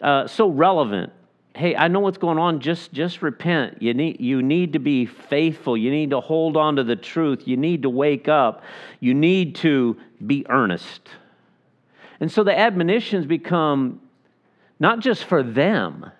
uh, 0.00 0.28
so 0.28 0.48
relevant 0.48 1.12
hey, 1.60 1.76
I 1.76 1.88
know 1.88 2.00
what's 2.00 2.16
going 2.16 2.38
on. 2.38 2.60
Just, 2.60 2.90
just 2.90 3.20
repent. 3.20 3.82
You 3.82 3.92
need, 3.92 4.18
you 4.18 4.40
need 4.42 4.72
to 4.72 4.78
be 4.78 5.04
faithful. 5.04 5.76
You 5.76 5.90
need 5.90 6.10
to 6.10 6.20
hold 6.20 6.56
on 6.56 6.76
to 6.76 6.84
the 6.84 6.96
truth. 6.96 7.46
You 7.46 7.58
need 7.58 7.82
to 7.82 7.90
wake 7.90 8.28
up. 8.28 8.64
You 8.98 9.12
need 9.12 9.56
to 9.56 9.98
be 10.26 10.46
earnest. 10.48 11.02
And 12.18 12.32
so 12.32 12.44
the 12.44 12.58
admonitions 12.58 13.26
become 13.26 14.00
not 14.78 15.00
just 15.00 15.24
for 15.24 15.42
them, 15.42 16.10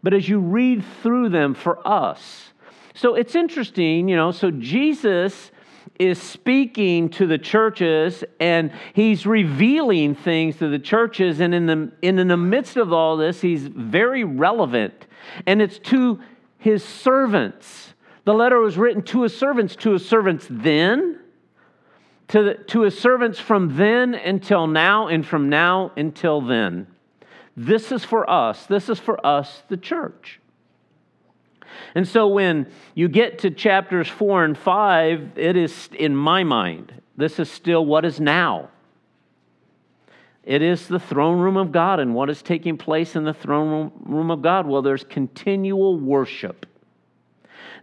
but 0.00 0.14
as 0.14 0.28
you 0.28 0.38
read 0.38 0.84
through 1.02 1.30
them 1.30 1.54
for 1.54 1.86
us. 1.86 2.52
So 2.94 3.16
it's 3.16 3.34
interesting, 3.34 4.08
you 4.08 4.14
know. 4.14 4.30
So 4.30 4.52
Jesus 4.52 5.50
is 5.98 6.20
speaking 6.20 7.08
to 7.10 7.26
the 7.26 7.38
churches 7.38 8.24
and 8.40 8.72
he's 8.94 9.26
revealing 9.26 10.14
things 10.14 10.56
to 10.56 10.68
the 10.68 10.78
churches. 10.78 11.40
And 11.40 11.54
in 11.54 11.66
the, 11.66 11.92
in 12.02 12.16
the 12.16 12.36
midst 12.36 12.76
of 12.76 12.92
all 12.92 13.16
this, 13.16 13.40
he's 13.40 13.66
very 13.66 14.24
relevant. 14.24 15.06
And 15.46 15.62
it's 15.62 15.78
to 15.80 16.20
his 16.58 16.84
servants. 16.84 17.94
The 18.24 18.34
letter 18.34 18.58
was 18.58 18.78
written 18.78 19.02
to 19.02 19.22
his 19.22 19.36
servants, 19.36 19.76
to 19.76 19.92
his 19.92 20.08
servants 20.08 20.46
then, 20.50 21.20
to, 22.28 22.42
the, 22.42 22.54
to 22.54 22.82
his 22.82 22.98
servants 22.98 23.38
from 23.38 23.76
then 23.76 24.14
until 24.14 24.66
now, 24.66 25.08
and 25.08 25.26
from 25.26 25.50
now 25.50 25.92
until 25.96 26.40
then. 26.40 26.86
This 27.56 27.92
is 27.92 28.04
for 28.04 28.28
us. 28.28 28.66
This 28.66 28.88
is 28.88 28.98
for 28.98 29.24
us, 29.24 29.62
the 29.68 29.76
church. 29.76 30.40
And 31.94 32.06
so 32.06 32.28
when 32.28 32.66
you 32.94 33.08
get 33.08 33.38
to 33.40 33.50
chapters 33.50 34.08
four 34.08 34.44
and 34.44 34.56
five, 34.56 35.32
it 35.36 35.56
is, 35.56 35.88
in 35.98 36.14
my 36.14 36.44
mind, 36.44 36.92
this 37.16 37.38
is 37.38 37.50
still 37.50 37.84
what 37.84 38.04
is 38.04 38.20
now. 38.20 38.70
It 40.42 40.60
is 40.60 40.88
the 40.88 40.98
throne 40.98 41.38
room 41.38 41.56
of 41.56 41.72
God. 41.72 42.00
And 42.00 42.14
what 42.14 42.28
is 42.28 42.42
taking 42.42 42.76
place 42.76 43.16
in 43.16 43.24
the 43.24 43.34
throne 43.34 43.92
room 44.04 44.30
of 44.30 44.42
God? 44.42 44.66
Well, 44.66 44.82
there's 44.82 45.04
continual 45.04 45.98
worship. 45.98 46.66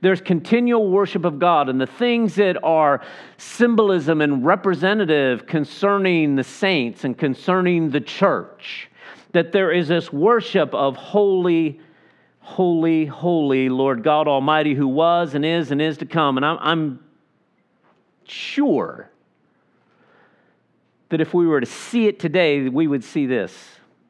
There's 0.02 0.22
continual 0.22 0.90
worship 0.90 1.26
of 1.26 1.38
God, 1.38 1.70
and 1.70 1.80
the 1.80 1.86
things 1.86 2.34
that 2.36 2.58
are 2.64 3.02
symbolism 3.38 4.20
and 4.20 4.44
representative 4.44 5.46
concerning 5.46 6.36
the 6.36 6.44
saints 6.44 7.04
and 7.04 7.16
concerning 7.16 7.92
the 7.92 8.02
church, 8.02 8.90
that 9.34 9.52
there 9.52 9.72
is 9.72 9.90
this 9.90 10.12
worship 10.12 10.74
of 10.74 10.96
holy 10.96 11.80
Holy, 12.42 13.06
holy 13.06 13.70
Lord 13.70 14.04
God 14.04 14.28
Almighty, 14.28 14.74
who 14.74 14.88
was 14.88 15.36
and 15.36 15.46
is 15.46 15.72
and 15.72 15.82
is 15.82 15.98
to 16.00 16.06
come. 16.06 16.38
And 16.38 16.46
I'm, 16.46 16.58
I'm 16.60 17.00
sure 18.26 19.10
that 21.10 21.22
if 21.22 21.34
we 21.34 21.46
were 21.46 21.60
to 21.60 21.66
see 21.66 22.08
it 22.08 22.20
today, 22.20 22.68
we 22.68 22.88
would 22.88 23.04
see 23.04 23.26
this. 23.26 23.56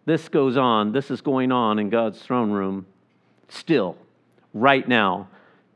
This 0.06 0.30
goes 0.30 0.58
on, 0.58 0.92
this 0.92 1.12
is 1.12 1.22
going 1.22 1.52
on 1.52 1.78
in 1.78 1.90
God's 1.90 2.22
throne 2.22 2.52
room 2.52 2.86
still, 3.50 3.98
right 4.54 4.88
now, 4.88 5.28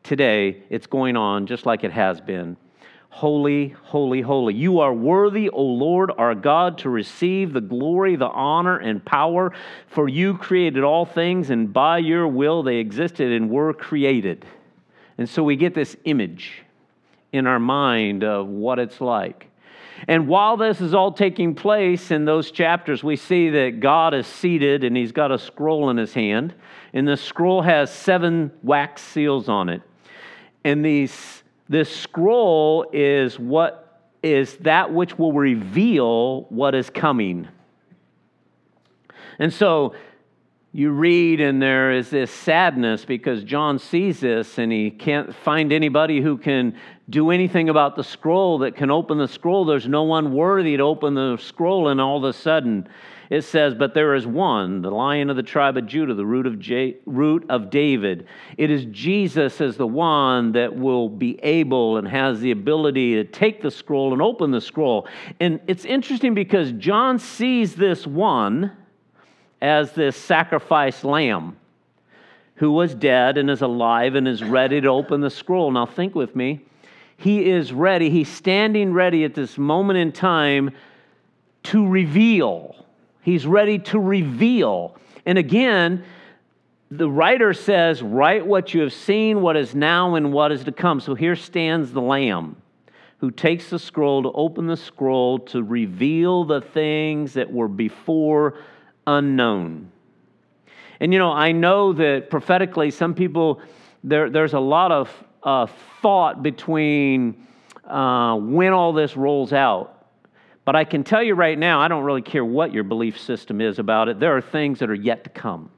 today. 0.02 0.64
It's 0.70 0.88
going 0.88 1.16
on 1.16 1.46
just 1.48 1.66
like 1.66 1.84
it 1.84 1.92
has 1.92 2.22
been. 2.22 2.58
Holy, 3.16 3.70
holy, 3.84 4.20
holy. 4.20 4.54
You 4.56 4.82
are 4.82 4.94
worthy, 4.94 5.48
O 5.48 5.64
Lord 5.64 6.12
our 6.18 6.36
God, 6.36 6.80
to 6.80 6.90
receive 6.90 7.54
the 7.54 7.62
glory, 7.62 8.18
the 8.18 8.28
honor, 8.28 8.78
and 8.78 9.06
power, 9.06 9.54
for 9.88 10.10
you 10.10 10.38
created 10.38 10.84
all 10.84 11.06
things, 11.06 11.50
and 11.50 11.72
by 11.72 12.00
your 12.00 12.28
will 12.28 12.62
they 12.62 12.76
existed 12.76 13.32
and 13.32 13.50
were 13.50 13.74
created. 13.74 14.46
And 15.18 15.30
so 15.30 15.46
we 15.46 15.56
get 15.56 15.74
this 15.74 15.96
image 16.04 16.64
in 17.32 17.48
our 17.48 17.58
mind 17.58 18.26
of 18.26 18.48
what 18.48 18.80
it's 18.80 19.00
like. 19.00 19.50
And 20.10 20.28
while 20.28 20.58
this 20.58 20.82
is 20.82 20.94
all 20.94 21.14
taking 21.14 21.56
place 21.56 22.12
in 22.12 22.26
those 22.26 22.52
chapters, 22.52 23.02
we 23.02 23.16
see 23.16 23.50
that 23.50 23.80
God 23.80 24.14
is 24.14 24.28
seated 24.28 24.84
and 24.84 24.98
he's 24.98 25.14
got 25.14 25.32
a 25.32 25.40
scroll 25.40 25.90
in 25.90 25.96
his 25.96 26.14
hand. 26.14 26.54
And 26.92 27.08
the 27.08 27.16
scroll 27.16 27.62
has 27.62 27.94
seven 27.94 28.52
wax 28.62 29.02
seals 29.02 29.48
on 29.48 29.70
it. 29.70 29.84
And 30.66 30.84
these 30.84 31.45
this 31.68 31.94
scroll 31.96 32.86
is 32.94 33.40
what 33.40 33.82
is 34.22 34.58
that 34.58 34.92
which 34.92 35.20
will 35.20 35.34
reveal 35.34 36.44
what 36.50 36.74
is 36.74 36.90
coming. 36.90 37.48
And 39.38 39.54
so 39.54 39.94
you 40.72 40.92
read, 40.92 41.40
and 41.40 41.62
there 41.62 41.92
is 41.92 42.10
this 42.10 42.32
sadness 42.32 43.06
because 43.06 43.44
John 43.44 43.80
sees 43.80 44.20
this 44.20 44.58
and 44.58 44.72
he 44.72 44.92
can't 44.92 45.34
find 45.34 45.72
anybody 45.72 46.22
who 46.22 46.38
can 46.38 46.76
do 47.10 47.30
anything 47.30 47.70
about 47.70 47.96
the 47.96 48.04
scroll 48.04 48.58
that 48.60 48.76
can 48.76 48.92
open 48.92 49.18
the 49.18 49.28
scroll. 49.28 49.64
There's 49.64 49.88
no 49.88 50.04
one 50.04 50.34
worthy 50.34 50.76
to 50.76 50.84
open 50.84 51.14
the 51.14 51.38
scroll, 51.38 51.88
and 51.88 52.02
all 52.02 52.18
of 52.18 52.24
a 52.24 52.34
sudden 52.34 52.90
it 53.30 53.42
says, 53.42 53.74
But 53.74 53.94
there 53.94 54.14
is 54.16 54.28
one, 54.28 54.82
the 54.82 54.92
lion 54.92 55.30
of 55.30 55.36
the 55.36 55.44
tribe 55.44 55.78
of 55.78 55.86
Judah, 55.86 56.14
the 56.14 56.26
root 56.26 56.46
of, 56.46 56.60
J- 56.60 56.98
root 57.06 57.46
of 57.50 57.70
David. 57.70 58.28
It 58.58 58.70
is 58.70 58.86
Jesus 58.86 59.60
as 59.62 59.78
the 59.78 59.88
one 59.88 60.52
that 60.54 60.76
will 60.76 61.10
be 61.10 61.40
able 61.44 61.98
and 61.98 62.08
has 62.08 62.40
the 62.40 62.52
ability 62.52 63.16
to 63.16 63.24
take 63.24 63.62
the 63.62 63.72
scroll 63.72 64.14
and 64.14 64.22
open 64.22 64.52
the 64.52 64.62
scroll. 64.62 65.08
And 65.40 65.60
it's 65.68 65.86
interesting 65.86 66.34
because 66.34 66.72
John 66.74 67.20
sees 67.20 67.76
this 67.76 68.06
one 68.06 68.72
as 69.62 69.94
this 69.94 70.16
sacrificed 70.16 71.04
lamb 71.04 71.58
who 72.56 72.72
was 72.72 72.96
dead 72.96 73.38
and 73.38 73.50
is 73.50 73.62
alive 73.62 74.16
and 74.16 74.28
is 74.28 74.44
ready 74.44 74.80
to 74.82 74.88
open 74.88 75.22
the 75.22 75.30
scroll. 75.30 75.72
Now, 75.72 75.86
think 75.86 76.16
with 76.16 76.36
me. 76.36 76.62
He 77.18 77.50
is 77.50 77.72
ready. 77.72 78.10
He's 78.10 78.30
standing 78.30 78.94
ready 78.94 79.24
at 79.24 79.34
this 79.34 79.58
moment 79.58 79.98
in 80.00 80.12
time 80.12 80.72
to 81.64 81.88
reveal. 81.88 82.85
He's 83.26 83.48
ready 83.48 83.80
to 83.80 84.00
reveal. 84.00 84.96
And 85.26 85.40
again, 85.40 86.04
the 86.92 87.10
writer 87.10 87.56
says, 87.56 88.04
Write 88.04 88.46
what 88.46 88.76
you 88.76 88.82
have 88.82 88.94
seen, 88.94 89.42
what 89.42 89.58
is 89.58 89.74
now, 89.74 90.14
and 90.14 90.32
what 90.32 90.52
is 90.52 90.64
to 90.66 90.72
come. 90.72 91.00
So 91.00 91.16
here 91.16 91.36
stands 91.36 91.92
the 91.92 92.02
Lamb 92.02 92.58
who 93.18 93.32
takes 93.32 93.72
the 93.72 93.80
scroll 93.80 94.22
to 94.22 94.32
open 94.34 94.68
the 94.68 94.78
scroll 94.78 95.40
to 95.40 95.64
reveal 95.64 96.44
the 96.44 96.62
things 96.62 97.34
that 97.34 97.52
were 97.52 97.68
before 97.68 98.60
unknown. 99.08 99.92
And 101.00 101.12
you 101.12 101.18
know, 101.18 101.32
I 101.32 101.52
know 101.52 101.94
that 101.94 102.30
prophetically, 102.30 102.92
some 102.92 103.16
people, 103.16 103.60
there, 104.04 104.30
there's 104.30 104.54
a 104.54 104.60
lot 104.60 104.92
of 104.92 105.24
uh, 105.42 105.66
thought 106.04 106.44
between 106.44 107.48
uh, 107.86 108.36
when 108.36 108.72
all 108.72 108.94
this 108.94 109.18
rolls 109.18 109.52
out. 109.52 109.95
But 110.66 110.76
I 110.76 110.84
can 110.84 111.04
tell 111.04 111.22
you 111.22 111.36
right 111.36 111.58
now, 111.58 111.80
I 111.80 111.88
don't 111.88 112.04
really 112.04 112.24
care 112.24 112.44
what 112.44 112.74
your 112.74 112.84
belief 112.84 113.20
system 113.20 113.62
is 113.62 113.78
about 113.78 114.10
it. 114.10 114.20
There 114.20 114.36
are 114.36 114.42
things 114.42 114.80
that 114.80 114.90
are 114.90 114.96
yet 114.96 115.24
to 115.26 115.30
come. 115.30 115.70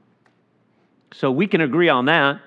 So 1.12 1.30
we 1.30 1.46
can 1.46 1.60
agree 1.60 1.90
on 1.90 2.06
that 2.06 2.40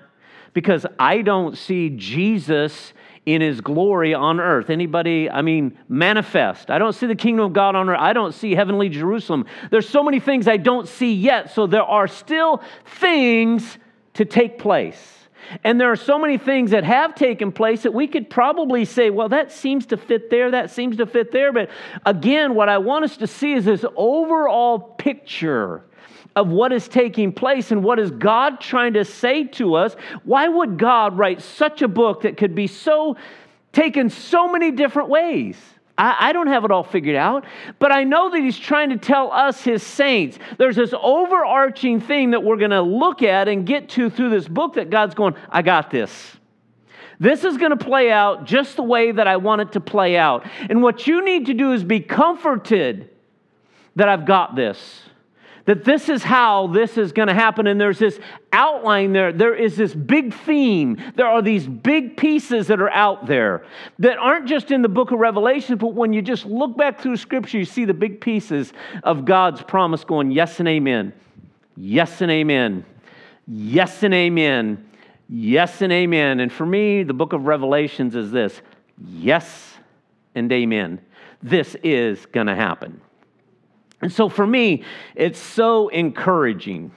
because 0.52 0.84
I 0.98 1.22
don't 1.22 1.56
see 1.56 1.90
Jesus 1.90 2.92
in 3.24 3.40
his 3.40 3.60
glory 3.60 4.14
on 4.14 4.40
earth. 4.40 4.70
Anybody, 4.70 5.30
I 5.30 5.42
mean, 5.42 5.78
manifest. 5.88 6.70
I 6.70 6.78
don't 6.78 6.92
see 6.92 7.06
the 7.06 7.14
kingdom 7.14 7.46
of 7.46 7.52
God 7.52 7.76
on 7.76 7.88
earth. 7.88 8.00
I 8.00 8.12
don't 8.12 8.32
see 8.32 8.54
heavenly 8.54 8.88
Jerusalem. 8.88 9.46
There's 9.70 9.88
so 9.88 10.02
many 10.02 10.18
things 10.18 10.48
I 10.48 10.56
don't 10.56 10.88
see 10.88 11.14
yet. 11.14 11.52
So 11.52 11.68
there 11.68 11.84
are 11.84 12.08
still 12.08 12.60
things 12.84 13.78
to 14.14 14.24
take 14.24 14.58
place. 14.58 15.21
And 15.64 15.80
there 15.80 15.90
are 15.90 15.96
so 15.96 16.18
many 16.18 16.38
things 16.38 16.70
that 16.70 16.84
have 16.84 17.14
taken 17.14 17.52
place 17.52 17.82
that 17.82 17.94
we 17.94 18.06
could 18.06 18.30
probably 18.30 18.84
say, 18.84 19.10
well, 19.10 19.28
that 19.30 19.52
seems 19.52 19.86
to 19.86 19.96
fit 19.96 20.30
there, 20.30 20.50
that 20.50 20.70
seems 20.70 20.96
to 20.96 21.06
fit 21.06 21.32
there. 21.32 21.52
But 21.52 21.70
again, 22.06 22.54
what 22.54 22.68
I 22.68 22.78
want 22.78 23.04
us 23.04 23.16
to 23.18 23.26
see 23.26 23.52
is 23.52 23.64
this 23.64 23.84
overall 23.96 24.78
picture 24.78 25.84
of 26.34 26.48
what 26.48 26.72
is 26.72 26.88
taking 26.88 27.32
place 27.32 27.70
and 27.70 27.84
what 27.84 27.98
is 27.98 28.10
God 28.10 28.60
trying 28.60 28.94
to 28.94 29.04
say 29.04 29.44
to 29.44 29.74
us. 29.74 29.94
Why 30.24 30.48
would 30.48 30.78
God 30.78 31.18
write 31.18 31.42
such 31.42 31.82
a 31.82 31.88
book 31.88 32.22
that 32.22 32.36
could 32.36 32.54
be 32.54 32.66
so 32.66 33.16
taken 33.72 34.08
so 34.08 34.48
many 34.48 34.70
different 34.70 35.08
ways? 35.08 35.56
I, 36.02 36.30
I, 36.30 36.32
don't 36.32 36.48
have 36.48 36.64
it 36.64 36.72
all 36.72 36.82
figured 36.82 37.14
out, 37.14 37.44
but 37.78 37.92
I 37.92 38.02
know 38.02 38.28
that 38.30 38.40
he's 38.40 38.58
trying 38.58 38.90
to 38.90 38.96
tell 38.96 39.30
us, 39.30 39.62
his 39.62 39.84
saints, 39.84 40.36
there's 40.58 40.74
this 40.74 40.92
overarching 41.00 42.00
thing 42.00 42.32
that 42.32 42.42
we're 42.42 42.56
going 42.56 42.72
to 42.72 42.82
look 42.82 43.22
at 43.22 43.46
and 43.46 43.64
get 43.64 43.88
to 43.90 44.10
through 44.10 44.30
this 44.30 44.48
book 44.48 44.74
that 44.74 44.90
God's 44.90 45.14
going, 45.14 45.36
I 45.48 45.62
got 45.62 45.92
this. 45.92 46.36
This 47.20 47.44
is 47.44 47.56
going 47.56 47.70
to 47.70 47.76
play 47.76 48.10
out 48.10 48.46
just 48.46 48.74
the 48.74 48.82
way 48.82 49.12
that 49.12 49.28
I 49.28 49.36
want 49.36 49.60
it 49.60 49.72
to 49.72 49.80
play 49.80 50.16
out. 50.16 50.44
And 50.68 50.82
what 50.82 51.06
you 51.06 51.24
need 51.24 51.46
to 51.46 51.54
do 51.54 51.72
is 51.72 51.84
be 51.84 52.00
comforted 52.00 53.08
that 53.94 54.08
I've 54.08 54.26
got 54.26 54.56
this 54.56 55.02
that 55.64 55.84
this 55.84 56.08
is 56.08 56.22
how 56.22 56.66
this 56.68 56.98
is 56.98 57.12
going 57.12 57.28
to 57.28 57.34
happen. 57.34 57.66
And 57.66 57.80
there's 57.80 57.98
this 57.98 58.18
outline 58.52 59.12
there. 59.12 59.32
There 59.32 59.54
is 59.54 59.76
this 59.76 59.94
big 59.94 60.34
theme. 60.34 61.00
There 61.14 61.26
are 61.26 61.42
these 61.42 61.66
big 61.66 62.16
pieces 62.16 62.66
that 62.66 62.80
are 62.80 62.90
out 62.90 63.26
there 63.26 63.64
that 63.98 64.18
aren't 64.18 64.46
just 64.46 64.70
in 64.70 64.82
the 64.82 64.88
book 64.88 65.12
of 65.12 65.18
Revelation, 65.18 65.76
but 65.76 65.94
when 65.94 66.12
you 66.12 66.22
just 66.22 66.46
look 66.46 66.76
back 66.76 67.00
through 67.00 67.16
Scripture, 67.16 67.58
you 67.58 67.64
see 67.64 67.84
the 67.84 67.94
big 67.94 68.20
pieces 68.20 68.72
of 69.02 69.24
God's 69.24 69.62
promise 69.62 70.04
going 70.04 70.30
yes 70.30 70.58
and 70.58 70.68
amen, 70.68 71.12
yes 71.76 72.20
and 72.20 72.30
amen, 72.30 72.84
yes 73.46 74.02
and 74.02 74.14
amen, 74.14 74.88
yes 75.28 75.82
and 75.82 75.92
amen. 75.92 76.40
And 76.40 76.52
for 76.52 76.66
me, 76.66 77.02
the 77.02 77.14
book 77.14 77.32
of 77.32 77.46
Revelations 77.46 78.14
is 78.14 78.30
this 78.30 78.60
yes 78.98 79.74
and 80.34 80.50
amen. 80.52 81.00
This 81.42 81.76
is 81.82 82.24
going 82.26 82.46
to 82.46 82.54
happen. 82.54 83.00
And 84.02 84.12
so 84.12 84.28
for 84.28 84.46
me, 84.46 84.82
it's 85.14 85.38
so 85.38 85.88
encouraging 85.88 86.90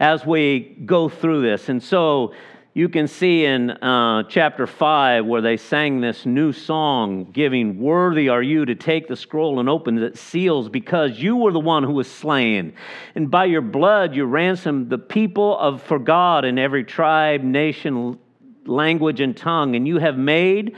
as 0.00 0.26
we 0.26 0.76
go 0.84 1.08
through 1.08 1.42
this. 1.42 1.68
And 1.68 1.80
so 1.80 2.34
you 2.74 2.88
can 2.88 3.06
see 3.06 3.44
in 3.44 3.70
uh, 3.70 4.24
chapter 4.28 4.66
5 4.66 5.26
where 5.26 5.40
they 5.40 5.56
sang 5.56 6.00
this 6.00 6.26
new 6.26 6.52
song, 6.52 7.30
giving, 7.32 7.80
Worthy 7.80 8.28
are 8.28 8.42
you 8.42 8.64
to 8.64 8.74
take 8.74 9.06
the 9.06 9.16
scroll 9.16 9.60
and 9.60 9.68
open 9.68 10.02
its 10.02 10.20
seals, 10.20 10.68
because 10.68 11.18
you 11.18 11.36
were 11.36 11.52
the 11.52 11.60
one 11.60 11.84
who 11.84 11.92
was 11.92 12.10
slain. 12.10 12.72
And 13.14 13.30
by 13.30 13.44
your 13.44 13.60
blood 13.62 14.14
you 14.14 14.24
ransomed 14.24 14.90
the 14.90 14.98
people 14.98 15.58
of 15.58 15.82
for 15.82 15.98
God 15.98 16.44
in 16.44 16.58
every 16.58 16.84
tribe, 16.84 17.42
nation, 17.42 18.18
language, 18.66 19.20
and 19.20 19.36
tongue. 19.36 19.76
And 19.76 19.86
you 19.86 19.98
have 19.98 20.16
made 20.16 20.76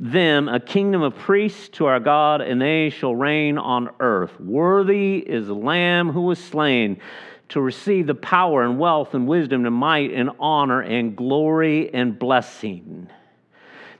them 0.00 0.48
a 0.48 0.60
kingdom 0.60 1.02
of 1.02 1.16
priests 1.16 1.68
to 1.70 1.86
our 1.86 2.00
God, 2.00 2.40
and 2.40 2.60
they 2.60 2.90
shall 2.90 3.14
reign 3.14 3.58
on 3.58 3.90
earth. 3.98 4.38
Worthy 4.40 5.18
is 5.18 5.48
the 5.48 5.54
Lamb 5.54 6.10
who 6.10 6.22
was 6.22 6.38
slain 6.42 7.00
to 7.48 7.60
receive 7.60 8.06
the 8.06 8.14
power 8.14 8.62
and 8.62 8.78
wealth 8.78 9.14
and 9.14 9.26
wisdom 9.26 9.64
and 9.66 9.74
might 9.74 10.12
and 10.12 10.30
honor 10.38 10.80
and 10.80 11.16
glory 11.16 11.92
and 11.92 12.18
blessing. 12.18 13.08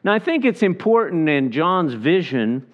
Now, 0.05 0.13
I 0.13 0.19
think 0.19 0.45
it's 0.45 0.63
important 0.63 1.29
in 1.29 1.51
John's 1.51 1.95
vision 1.95 2.67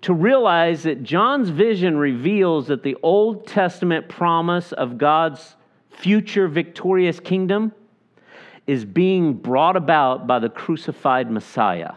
to 0.00 0.12
realize 0.12 0.82
that 0.82 1.04
John's 1.04 1.48
vision 1.48 1.96
reveals 1.96 2.66
that 2.66 2.82
the 2.82 2.96
Old 3.02 3.46
Testament 3.46 4.08
promise 4.08 4.72
of 4.72 4.98
God's 4.98 5.54
future 5.90 6.48
victorious 6.48 7.20
kingdom 7.20 7.72
is 8.66 8.84
being 8.84 9.34
brought 9.34 9.76
about 9.76 10.26
by 10.26 10.40
the 10.40 10.48
crucified 10.48 11.30
Messiah. 11.30 11.92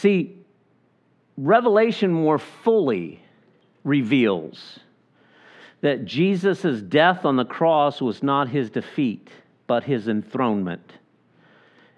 See, 0.00 0.36
Revelation 1.36 2.12
more 2.12 2.38
fully 2.38 3.20
reveals 3.82 4.78
that 5.80 6.04
Jesus' 6.04 6.80
death 6.82 7.24
on 7.24 7.34
the 7.34 7.44
cross 7.44 8.00
was 8.00 8.22
not 8.22 8.48
his 8.48 8.70
defeat, 8.70 9.28
but 9.66 9.82
his 9.82 10.06
enthronement. 10.06 10.92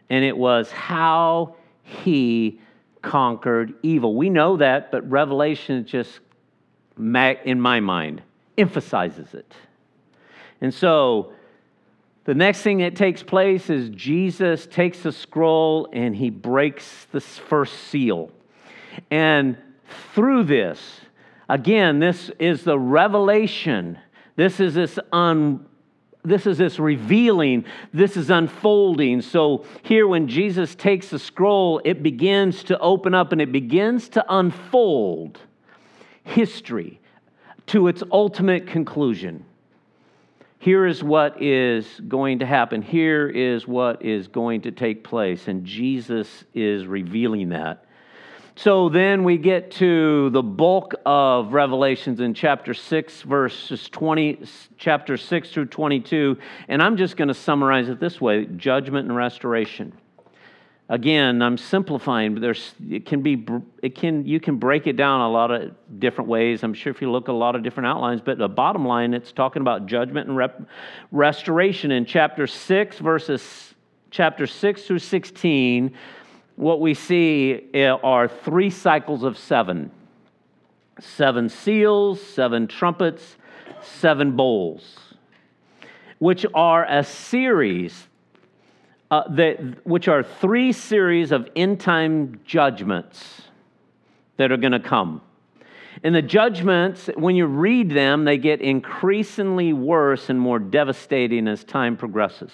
And 0.08 0.24
it 0.24 0.34
was 0.34 0.70
how 0.70 1.56
he 1.82 2.58
conquered 3.02 3.74
evil. 3.82 4.14
We 4.14 4.30
know 4.30 4.56
that, 4.56 4.90
but 4.90 5.08
Revelation 5.10 5.84
just, 5.84 6.20
in 6.96 7.60
my 7.60 7.80
mind, 7.80 8.22
emphasizes 8.56 9.34
it. 9.34 9.52
And 10.62 10.72
so, 10.72 11.34
the 12.24 12.34
next 12.34 12.62
thing 12.62 12.78
that 12.78 12.96
takes 12.96 13.22
place 13.22 13.70
is 13.70 13.88
Jesus 13.90 14.66
takes 14.66 15.00
the 15.00 15.12
scroll 15.12 15.88
and 15.92 16.14
he 16.14 16.30
breaks 16.30 17.06
the 17.12 17.20
first 17.20 17.74
seal. 17.88 18.30
And 19.10 19.56
through 20.14 20.44
this, 20.44 21.00
again, 21.48 21.98
this 21.98 22.30
is 22.38 22.62
the 22.62 22.78
revelation. 22.78 23.98
This 24.36 24.60
is 24.60 24.74
this 24.74 24.98
un, 25.12 25.66
this 26.22 26.46
is 26.46 26.58
this 26.58 26.78
revealing, 26.78 27.64
this 27.94 28.18
is 28.18 28.28
unfolding. 28.28 29.22
So 29.22 29.64
here 29.82 30.06
when 30.06 30.28
Jesus 30.28 30.74
takes 30.74 31.08
the 31.08 31.18
scroll, 31.18 31.80
it 31.84 32.02
begins 32.02 32.62
to 32.64 32.78
open 32.80 33.14
up 33.14 33.32
and 33.32 33.40
it 33.40 33.50
begins 33.50 34.10
to 34.10 34.24
unfold 34.28 35.38
history 36.22 37.00
to 37.66 37.88
its 37.88 38.02
ultimate 38.12 38.66
conclusion 38.66 39.46
here 40.60 40.84
is 40.84 41.02
what 41.02 41.42
is 41.42 41.86
going 42.06 42.40
to 42.40 42.46
happen. 42.46 42.82
Here 42.82 43.26
is 43.26 43.66
what 43.66 44.04
is 44.04 44.28
going 44.28 44.60
to 44.60 44.70
take 44.70 45.02
place. 45.02 45.48
And 45.48 45.64
Jesus 45.64 46.44
is 46.52 46.86
revealing 46.86 47.48
that. 47.48 47.86
So 48.56 48.90
then 48.90 49.24
we 49.24 49.38
get 49.38 49.70
to 49.72 50.28
the 50.28 50.42
bulk 50.42 50.96
of 51.06 51.54
Revelations 51.54 52.20
in 52.20 52.34
chapter 52.34 52.74
6, 52.74 53.22
verses 53.22 53.88
20, 53.88 54.42
chapter 54.76 55.16
6 55.16 55.50
through 55.50 55.64
22. 55.64 56.36
And 56.68 56.82
I'm 56.82 56.98
just 56.98 57.16
going 57.16 57.28
to 57.28 57.34
summarize 57.34 57.88
it 57.88 57.98
this 57.98 58.20
way 58.20 58.44
judgment 58.44 59.08
and 59.08 59.16
restoration. 59.16 59.94
Again, 60.90 61.40
I'm 61.40 61.56
simplifying, 61.56 62.34
but 62.34 62.40
there's 62.40 62.74
it 62.90 63.06
can 63.06 63.22
be 63.22 63.46
it 63.80 63.94
can 63.94 64.26
you 64.26 64.40
can 64.40 64.56
break 64.56 64.88
it 64.88 64.96
down 64.96 65.20
a 65.20 65.30
lot 65.30 65.52
of 65.52 65.70
different 66.00 66.28
ways. 66.28 66.64
I'm 66.64 66.74
sure 66.74 66.90
if 66.90 67.00
you 67.00 67.10
look 67.10 67.28
at 67.28 67.32
a 67.32 67.38
lot 67.38 67.54
of 67.54 67.62
different 67.62 67.86
outlines, 67.86 68.20
but 68.20 68.38
the 68.38 68.48
bottom 68.48 68.84
line, 68.84 69.14
it's 69.14 69.30
talking 69.30 69.62
about 69.62 69.86
judgment 69.86 70.26
and 70.26 70.36
rep, 70.36 70.60
restoration 71.12 71.92
in 71.92 72.04
chapter 72.06 72.48
six, 72.48 72.98
verses 72.98 73.70
chapter 74.10 74.46
6 74.46 74.82
through 74.82 74.98
16, 74.98 75.94
what 76.56 76.80
we 76.80 76.94
see 76.94 77.68
eh, 77.72 77.86
are 77.88 78.28
three 78.28 78.70
cycles 78.70 79.22
of 79.22 79.38
seven 79.38 79.90
seven 80.98 81.48
seals, 81.48 82.20
seven 82.20 82.66
trumpets, 82.66 83.36
seven 83.80 84.36
bowls, 84.36 84.98
which 86.18 86.44
are 86.52 86.84
a 86.84 87.02
series. 87.02 88.06
Uh, 89.10 89.24
that, 89.28 89.84
which 89.84 90.06
are 90.06 90.22
three 90.22 90.72
series 90.72 91.32
of 91.32 91.48
end 91.56 91.80
time 91.80 92.38
judgments 92.44 93.42
that 94.36 94.52
are 94.52 94.56
going 94.56 94.70
to 94.70 94.78
come. 94.78 95.20
And 96.04 96.14
the 96.14 96.22
judgments, 96.22 97.10
when 97.16 97.34
you 97.34 97.46
read 97.46 97.90
them, 97.90 98.24
they 98.24 98.38
get 98.38 98.60
increasingly 98.60 99.72
worse 99.72 100.30
and 100.30 100.40
more 100.40 100.60
devastating 100.60 101.48
as 101.48 101.64
time 101.64 101.96
progresses. 101.96 102.52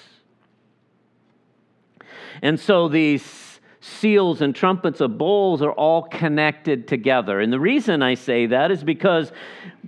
And 2.41 2.59
so 2.59 2.89
these 2.89 3.61
seals 3.81 4.41
and 4.41 4.55
trumpets 4.55 5.01
of 5.01 5.17
bowls 5.19 5.63
are 5.63 5.73
all 5.73 6.05
connected 6.05 6.89
together. 6.89 7.41
And 7.41 7.53
the 7.53 7.61
reason 7.61 8.03
I 8.03 8.15
say 8.15 8.47
that 8.47 8.71
is 8.71 8.83
because 8.83 9.31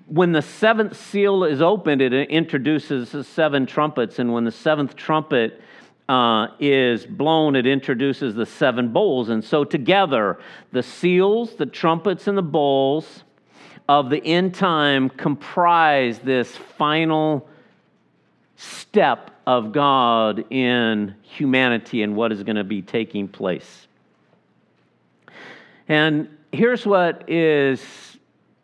when 0.07 0.33
the 0.33 0.43
seventh 0.43 0.97
seal 0.97 1.45
is 1.45 1.61
opened, 1.61 2.01
it 2.03 2.13
introduces 2.31 3.11
the 3.11 3.25
seven 3.25 3.67
trumpets. 3.67 4.19
And 4.19 4.33
when 4.33 4.45
the 4.45 4.53
seventh 4.53 4.95
trumpet 4.95 5.61
uh, 6.09 6.49
is 6.59 7.05
blown, 7.05 7.55
it 7.55 7.67
introduces 7.67 8.35
the 8.35 8.47
seven 8.47 8.89
bowls. 8.93 9.29
And 9.29 9.45
so 9.45 9.65
together, 9.65 10.39
the 10.73 10.83
seals, 10.83 11.55
the 11.57 11.67
trumpets, 11.67 12.27
and 12.27 12.39
the 12.39 12.43
bowls 12.43 13.25
of 13.89 14.11
the 14.11 14.25
end 14.25 14.55
time 14.55 15.09
comprise 15.09 16.19
this 16.19 16.57
final 16.57 17.49
step 18.57 19.31
of 19.47 19.73
God 19.73 20.45
in 20.51 21.15
humanity 21.23 22.03
and 22.03 22.17
what 22.17 22.33
is 22.33 22.43
going 22.43 22.57
to 22.57 22.65
be 22.65 22.83
taking 22.83 23.29
place. 23.29 23.87
And 25.89 26.29
here's 26.53 26.85
what 26.85 27.31
is 27.31 27.83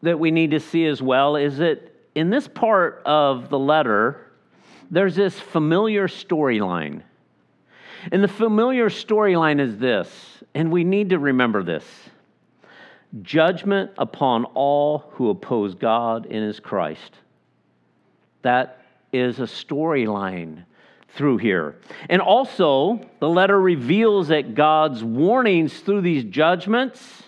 that 0.02 0.18
we 0.18 0.30
need 0.30 0.50
to 0.50 0.60
see 0.60 0.86
as 0.86 1.00
well 1.00 1.36
is 1.36 1.58
that 1.58 1.90
in 2.14 2.30
this 2.30 2.46
part 2.46 3.02
of 3.06 3.48
the 3.48 3.58
letter, 3.58 4.30
there's 4.90 5.16
this 5.16 5.38
familiar 5.38 6.06
storyline. 6.06 7.02
And 8.12 8.22
the 8.22 8.28
familiar 8.28 8.88
storyline 8.90 9.60
is 9.60 9.78
this, 9.78 10.08
and 10.54 10.70
we 10.70 10.84
need 10.84 11.10
to 11.10 11.18
remember 11.18 11.62
this 11.62 11.84
judgment 13.22 13.92
upon 13.96 14.44
all 14.44 15.10
who 15.12 15.30
oppose 15.30 15.74
God 15.74 16.26
and 16.26 16.44
his 16.44 16.58
Christ. 16.58 17.18
That 18.42 18.84
is 19.12 19.38
a 19.38 19.44
storyline 19.44 20.64
through 21.10 21.38
here. 21.38 21.76
And 22.10 22.20
also, 22.20 23.08
the 23.20 23.28
letter 23.28 23.60
reveals 23.60 24.28
that 24.28 24.54
God's 24.54 25.04
warnings 25.04 25.78
through 25.78 26.00
these 26.00 26.24
judgments 26.24 27.22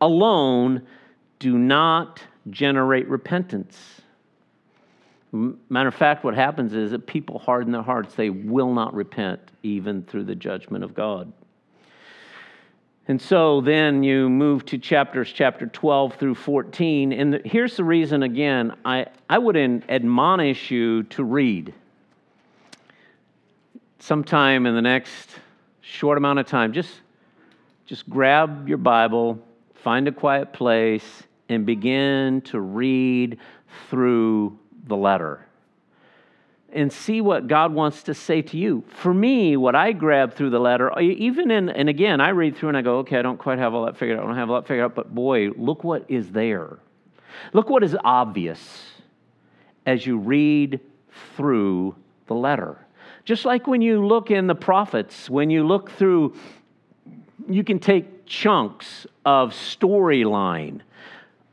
alone 0.00 0.86
do 1.38 1.56
not 1.56 2.20
generate 2.50 3.08
repentance. 3.08 4.01
Matter 5.32 5.88
of 5.88 5.94
fact, 5.94 6.24
what 6.24 6.34
happens 6.34 6.74
is 6.74 6.90
that 6.90 7.06
people 7.06 7.38
harden 7.38 7.72
their 7.72 7.82
hearts. 7.82 8.14
They 8.14 8.28
will 8.28 8.74
not 8.74 8.92
repent 8.92 9.40
even 9.62 10.02
through 10.02 10.24
the 10.24 10.34
judgment 10.34 10.84
of 10.84 10.94
God. 10.94 11.32
And 13.08 13.20
so 13.20 13.62
then 13.62 14.02
you 14.02 14.28
move 14.28 14.64
to 14.66 14.78
chapters 14.78 15.32
chapter 15.32 15.66
12 15.66 16.16
through 16.16 16.34
14. 16.36 17.12
And 17.12 17.40
here's 17.44 17.76
the 17.76 17.84
reason 17.84 18.22
again, 18.22 18.76
I, 18.84 19.06
I 19.28 19.38
would 19.38 19.56
admonish 19.56 20.70
you 20.70 21.02
to 21.04 21.24
read 21.24 21.74
sometime 23.98 24.66
in 24.66 24.74
the 24.74 24.82
next 24.82 25.30
short 25.80 26.18
amount 26.18 26.40
of 26.40 26.46
time. 26.46 26.72
Just, 26.72 27.00
just 27.86 28.08
grab 28.08 28.68
your 28.68 28.78
Bible, 28.78 29.38
find 29.74 30.06
a 30.06 30.12
quiet 30.12 30.52
place, 30.52 31.22
and 31.48 31.66
begin 31.66 32.40
to 32.42 32.60
read 32.60 33.38
through 33.88 34.58
the 34.82 34.96
letter 34.96 35.46
and 36.72 36.90
see 36.90 37.20
what 37.20 37.48
God 37.48 37.72
wants 37.74 38.04
to 38.04 38.14
say 38.14 38.40
to 38.42 38.56
you. 38.56 38.82
For 38.88 39.12
me, 39.12 39.56
what 39.56 39.74
I 39.74 39.92
grab 39.92 40.34
through 40.34 40.50
the 40.50 40.58
letter, 40.58 40.98
even 40.98 41.50
in, 41.50 41.68
and 41.68 41.88
again, 41.88 42.20
I 42.20 42.30
read 42.30 42.56
through 42.56 42.70
and 42.70 42.78
I 42.78 42.82
go, 42.82 42.98
okay, 42.98 43.18
I 43.18 43.22
don't 43.22 43.38
quite 43.38 43.58
have 43.58 43.74
all 43.74 43.84
that 43.84 43.98
figured 43.98 44.18
out. 44.18 44.24
I 44.24 44.26
don't 44.28 44.36
have 44.36 44.50
all 44.50 44.60
that 44.60 44.66
figured 44.66 44.86
out, 44.86 44.94
but 44.94 45.14
boy, 45.14 45.50
look 45.56 45.84
what 45.84 46.06
is 46.08 46.30
there. 46.30 46.78
Look 47.52 47.68
what 47.68 47.84
is 47.84 47.96
obvious 48.02 48.86
as 49.84 50.06
you 50.06 50.16
read 50.16 50.80
through 51.36 51.94
the 52.26 52.34
letter. 52.34 52.78
Just 53.24 53.44
like 53.44 53.66
when 53.66 53.82
you 53.82 54.04
look 54.04 54.30
in 54.30 54.46
the 54.46 54.54
prophets, 54.54 55.28
when 55.28 55.50
you 55.50 55.66
look 55.66 55.90
through, 55.90 56.34
you 57.48 57.64
can 57.64 57.78
take 57.78 58.24
chunks 58.24 59.06
of 59.26 59.52
storyline 59.52 60.80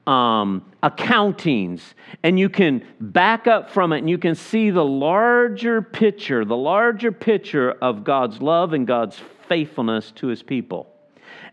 um, 0.07 0.65
accountings, 0.81 1.81
and 2.23 2.39
you 2.39 2.49
can 2.49 2.85
back 2.99 3.47
up 3.47 3.69
from 3.69 3.93
it 3.93 3.99
and 3.99 4.09
you 4.09 4.17
can 4.17 4.35
see 4.35 4.69
the 4.69 4.83
larger 4.83 5.81
picture, 5.81 6.45
the 6.45 6.57
larger 6.57 7.12
picture 7.12 7.71
of 7.71 8.03
God's 8.03 8.41
love 8.41 8.73
and 8.73 8.88
God's 8.88 9.19
faithfulness 9.47 10.12
to 10.12 10.27
his 10.27 10.41
people 10.41 10.88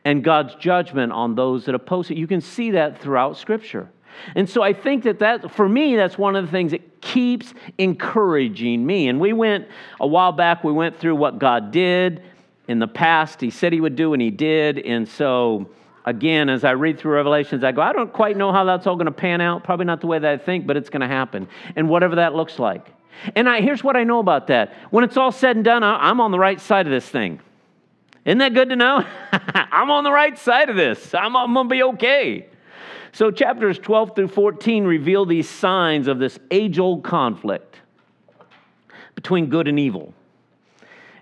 and 0.04 0.22
God's 0.22 0.54
judgment 0.54 1.12
on 1.12 1.35
those 1.35 1.64
that 1.64 1.74
oppose 1.74 2.11
it. 2.11 2.16
You 2.16 2.28
can 2.28 2.40
see 2.40 2.70
that 2.72 3.00
throughout 3.00 3.37
Scripture. 3.37 3.90
And 4.35 4.48
so 4.48 4.62
I 4.62 4.72
think 4.72 5.04
that 5.04 5.18
that, 5.18 5.50
for 5.50 5.68
me, 5.68 5.96
that's 5.96 6.16
one 6.16 6.37
of 6.37 6.44
the 6.44 6.50
things 6.50 6.70
that 6.70 7.00
keeps 7.00 7.52
encouraging 7.76 8.87
me. 8.87 9.09
And 9.09 9.20
we 9.20 9.32
went, 9.32 9.68
a 10.00 10.06
while 10.06 10.32
back, 10.32 10.64
we 10.64 10.72
went 10.72 10.98
through 10.98 11.16
what 11.16 11.38
God 11.38 11.70
did 11.70 12.22
in 12.68 12.78
the 12.78 12.88
past. 12.88 13.40
He 13.40 13.50
said 13.50 13.72
He 13.72 13.80
would 13.80 13.96
do, 13.96 14.12
and 14.12 14.22
He 14.22 14.30
did. 14.30 14.78
And 14.78 15.09
so 15.09 15.68
again, 16.07 16.49
as 16.49 16.64
I 16.64 16.71
read 16.71 16.99
through 16.99 17.14
Revelations, 17.14 17.64
I 17.64 17.73
go, 17.73 17.83
I 17.83 17.92
don't 17.92 18.12
quite 18.12 18.37
know 18.37 18.53
how 18.53 18.64
that's 18.64 18.87
all 18.87 18.95
going 18.97 19.07
to 19.07 19.12
pan 19.12 19.40
out. 19.40 19.64
Probably 19.64 19.85
not 19.85 20.01
the 20.01 20.07
way 20.07 20.19
that 20.19 20.31
I 20.31 20.38
think, 20.38 20.66
but 20.66 20.77
it's 20.77 20.88
going 20.88 21.01
to 21.01 21.09
happen. 21.09 21.49
And 21.75 21.88
whatever 21.88 22.16
that 22.16 22.35
looks 22.35 22.59
like. 22.59 22.87
And 23.35 23.49
I, 23.49 23.61
here's 23.61 23.83
what 23.83 23.97
I 23.97 24.05
know 24.05 24.21
about 24.21 24.47
that. 24.47 24.73
When 24.90 25.05
it's 25.05 25.16
all 25.16 25.33
said 25.33 25.57
and 25.57 25.64
done, 25.64 25.83
I'm 25.83 26.21
on 26.21 26.31
the 26.31 26.38
right 26.38 26.61
side 26.61 26.87
of 26.87 26.92
this 26.92 27.09
thing. 27.09 27.40
Isn't 28.25 28.38
that 28.38 28.55
good 28.55 28.69
to 28.71 28.77
know? 28.77 29.05
I'm 29.33 29.90
on 29.90 30.05
the 30.05 30.12
right 30.12 30.37
side 30.38 30.71
of 30.71 30.77
this. 30.77 31.14
I'm, 31.14 31.37
I'm 31.37 31.53
going 31.55 31.69
to 31.69 31.73
be 31.73 31.83
okay. 31.83 32.47
So, 33.12 33.31
chapters 33.31 33.79
12 33.79 34.14
through 34.14 34.29
14 34.29 34.85
reveal 34.85 35.25
these 35.25 35.49
signs 35.49 36.07
of 36.07 36.19
this 36.19 36.38
age 36.51 36.79
old 36.79 37.03
conflict 37.03 37.81
between 39.14 39.47
good 39.47 39.69
and 39.69 39.79
evil. 39.79 40.12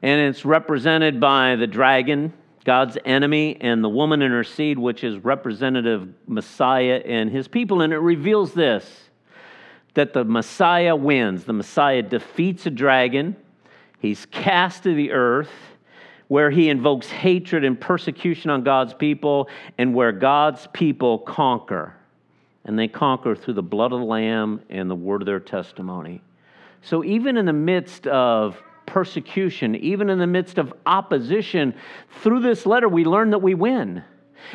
And 0.03 0.20
it's 0.20 0.44
represented 0.44 1.20
by 1.20 1.57
the 1.57 1.66
dragon, 1.66 2.33
God's 2.64 2.96
enemy, 3.05 3.59
and 3.61 3.85
the 3.85 3.88
woman 3.88 4.22
in 4.22 4.33
her 4.33 4.44
seed, 4.44 4.79
which 4.79 5.05
is 5.05 5.18
representative 5.18 6.09
Messiah 6.27 7.03
and 7.05 7.31
his 7.31 7.46
people. 7.46 7.83
And 7.83 7.92
it 7.92 7.98
reveals 7.98 8.55
this 8.55 9.11
that 9.92 10.12
the 10.12 10.24
Messiah 10.24 10.96
wins. 10.96 11.44
The 11.44 11.53
Messiah 11.53 12.03
defeats 12.03 12.66
a 12.66 12.70
dragon, 12.70 13.37
he's 14.00 14.27
cast 14.27 14.83
to 14.85 14.94
the 14.94 15.12
earth. 15.12 15.50
Where 16.27 16.50
he 16.50 16.70
invokes 16.70 17.11
hatred 17.11 17.64
and 17.64 17.79
persecution 17.79 18.50
on 18.50 18.64
God's 18.64 18.94
people, 18.94 19.50
and 19.77 19.94
where 19.94 20.11
God's 20.11 20.66
people 20.72 21.18
conquer. 21.18 21.94
And 22.64 22.79
they 22.79 22.88
conquer 22.88 23.37
through 23.37 23.55
the 23.55 23.62
blood 23.62 23.92
of 23.92 24.00
the 24.00 24.07
Lamb 24.07 24.62
and 24.70 24.90
the 24.90 24.94
word 24.94 25.20
of 25.20 25.27
their 25.27 25.38
testimony. 25.38 26.22
So, 26.81 27.05
even 27.05 27.37
in 27.37 27.44
the 27.44 27.53
midst 27.53 28.07
of 28.07 28.61
persecution, 28.87 29.75
even 29.77 30.11
in 30.11 30.18
the 30.18 30.27
midst 30.27 30.59
of 30.59 30.73
opposition, 30.87 31.75
through 32.23 32.40
this 32.40 32.66
letter, 32.66 32.88
we 32.88 33.05
learn 33.05 33.31
that 33.31 33.38
we 33.38 33.55
win. 33.55 34.03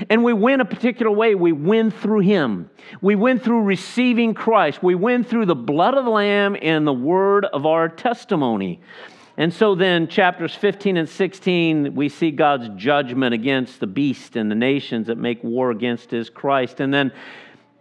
And 0.09 0.23
we 0.23 0.33
win 0.33 0.61
a 0.61 0.65
particular 0.65 1.11
way. 1.11 1.35
We 1.35 1.51
win 1.51 1.91
through 1.91 2.19
Him. 2.19 2.69
We 3.01 3.15
win 3.15 3.39
through 3.39 3.63
receiving 3.63 4.33
Christ. 4.33 4.83
We 4.83 4.95
win 4.95 5.23
through 5.23 5.47
the 5.47 5.55
blood 5.55 5.95
of 5.95 6.05
the 6.05 6.11
Lamb 6.11 6.55
and 6.61 6.85
the 6.85 6.93
word 6.93 7.45
of 7.45 7.65
our 7.65 7.89
testimony. 7.89 8.81
And 9.37 9.53
so 9.53 9.73
then, 9.73 10.07
chapters 10.07 10.53
15 10.53 10.97
and 10.97 11.07
16, 11.07 11.95
we 11.95 12.09
see 12.09 12.29
God's 12.29 12.69
judgment 12.75 13.33
against 13.33 13.79
the 13.79 13.87
beast 13.87 14.35
and 14.35 14.51
the 14.51 14.55
nations 14.55 15.07
that 15.07 15.17
make 15.17 15.43
war 15.43 15.71
against 15.71 16.11
His 16.11 16.29
Christ. 16.29 16.81
And 16.81 16.93
then 16.93 17.11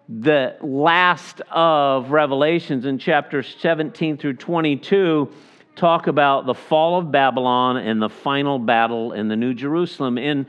the 0.08 0.56
last 0.62 1.40
of 1.50 2.10
Revelations 2.10 2.86
in 2.86 2.98
chapters 2.98 3.56
17 3.58 4.16
through 4.16 4.34
22 4.34 5.30
talk 5.78 6.06
about 6.08 6.44
the 6.44 6.54
fall 6.54 6.98
of 6.98 7.10
Babylon 7.10 7.76
and 7.76 8.02
the 8.02 8.08
final 8.08 8.58
battle 8.58 9.12
in 9.12 9.28
the 9.28 9.36
New 9.36 9.54
Jerusalem. 9.54 10.18
And, 10.18 10.46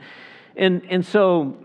and, 0.56 0.82
and 0.90 1.06
so, 1.06 1.56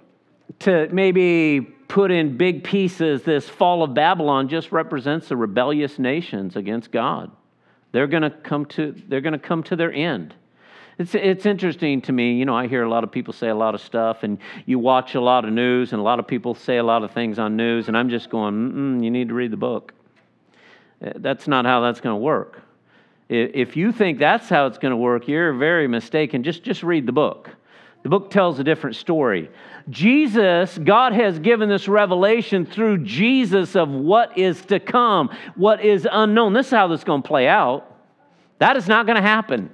to 0.59 0.87
maybe 0.91 1.61
put 1.87 2.11
in 2.11 2.37
big 2.37 2.63
pieces, 2.63 3.23
this 3.23 3.49
fall 3.49 3.83
of 3.83 3.93
Babylon 3.93 4.47
just 4.47 4.71
represents 4.71 5.27
the 5.27 5.35
rebellious 5.35 5.99
nations 5.99 6.55
against 6.55 6.91
God. 6.91 7.31
They're 7.91 8.07
going 8.07 8.23
to 8.23 8.29
come 8.29 8.65
to 8.67 8.93
they're 9.07 9.21
going 9.21 9.33
to 9.33 9.39
come 9.39 9.63
to 9.63 9.75
their 9.75 9.91
end. 9.91 10.33
It's, 10.97 11.13
it's 11.13 11.45
interesting 11.45 12.01
to 12.03 12.13
me. 12.13 12.33
You 12.33 12.45
know, 12.45 12.55
I 12.55 12.67
hear 12.67 12.83
a 12.83 12.89
lot 12.89 13.03
of 13.03 13.11
people 13.11 13.33
say 13.33 13.49
a 13.49 13.55
lot 13.55 13.75
of 13.75 13.81
stuff, 13.81 14.23
and 14.23 14.37
you 14.65 14.79
watch 14.79 15.15
a 15.15 15.21
lot 15.21 15.43
of 15.43 15.51
news, 15.51 15.91
and 15.91 15.99
a 15.99 16.03
lot 16.03 16.19
of 16.19 16.27
people 16.27 16.55
say 16.55 16.77
a 16.77 16.83
lot 16.83 17.03
of 17.03 17.11
things 17.11 17.37
on 17.37 17.57
news, 17.57 17.89
and 17.89 17.97
I'm 17.97 18.09
just 18.09 18.29
going, 18.29 19.03
you 19.03 19.11
need 19.11 19.27
to 19.27 19.33
read 19.33 19.51
the 19.51 19.57
book. 19.57 19.93
Uh, 21.05 21.11
that's 21.17 21.47
not 21.47 21.65
how 21.65 21.81
that's 21.81 21.99
going 21.99 22.13
to 22.13 22.21
work. 22.21 22.61
If 23.27 23.75
you 23.75 23.91
think 23.91 24.19
that's 24.19 24.47
how 24.49 24.67
it's 24.67 24.77
going 24.77 24.91
to 24.91 24.97
work, 24.97 25.27
you're 25.27 25.53
very 25.53 25.87
mistaken. 25.87 26.43
Just, 26.43 26.63
just 26.63 26.83
read 26.83 27.05
the 27.05 27.11
book. 27.11 27.49
The 28.03 28.09
book 28.09 28.29
tells 28.29 28.59
a 28.59 28.63
different 28.63 28.95
story. 28.95 29.49
Jesus, 29.89 30.77
God 30.77 31.13
has 31.13 31.39
given 31.39 31.67
this 31.67 31.87
revelation 31.87 32.65
through 32.67 32.99
Jesus 32.99 33.75
of 33.75 33.89
what 33.89 34.37
is 34.37 34.63
to 34.65 34.79
come, 34.79 35.35
what 35.55 35.83
is 35.83 36.07
unknown. 36.11 36.53
This 36.53 36.67
is 36.67 36.71
how 36.71 36.87
this 36.87 36.99
is 36.99 37.03
going 37.03 37.23
to 37.23 37.27
play 37.27 37.47
out. 37.47 37.91
That 38.59 38.77
is 38.77 38.87
not 38.87 39.07
going 39.07 39.15
to 39.15 39.23
happen. 39.23 39.71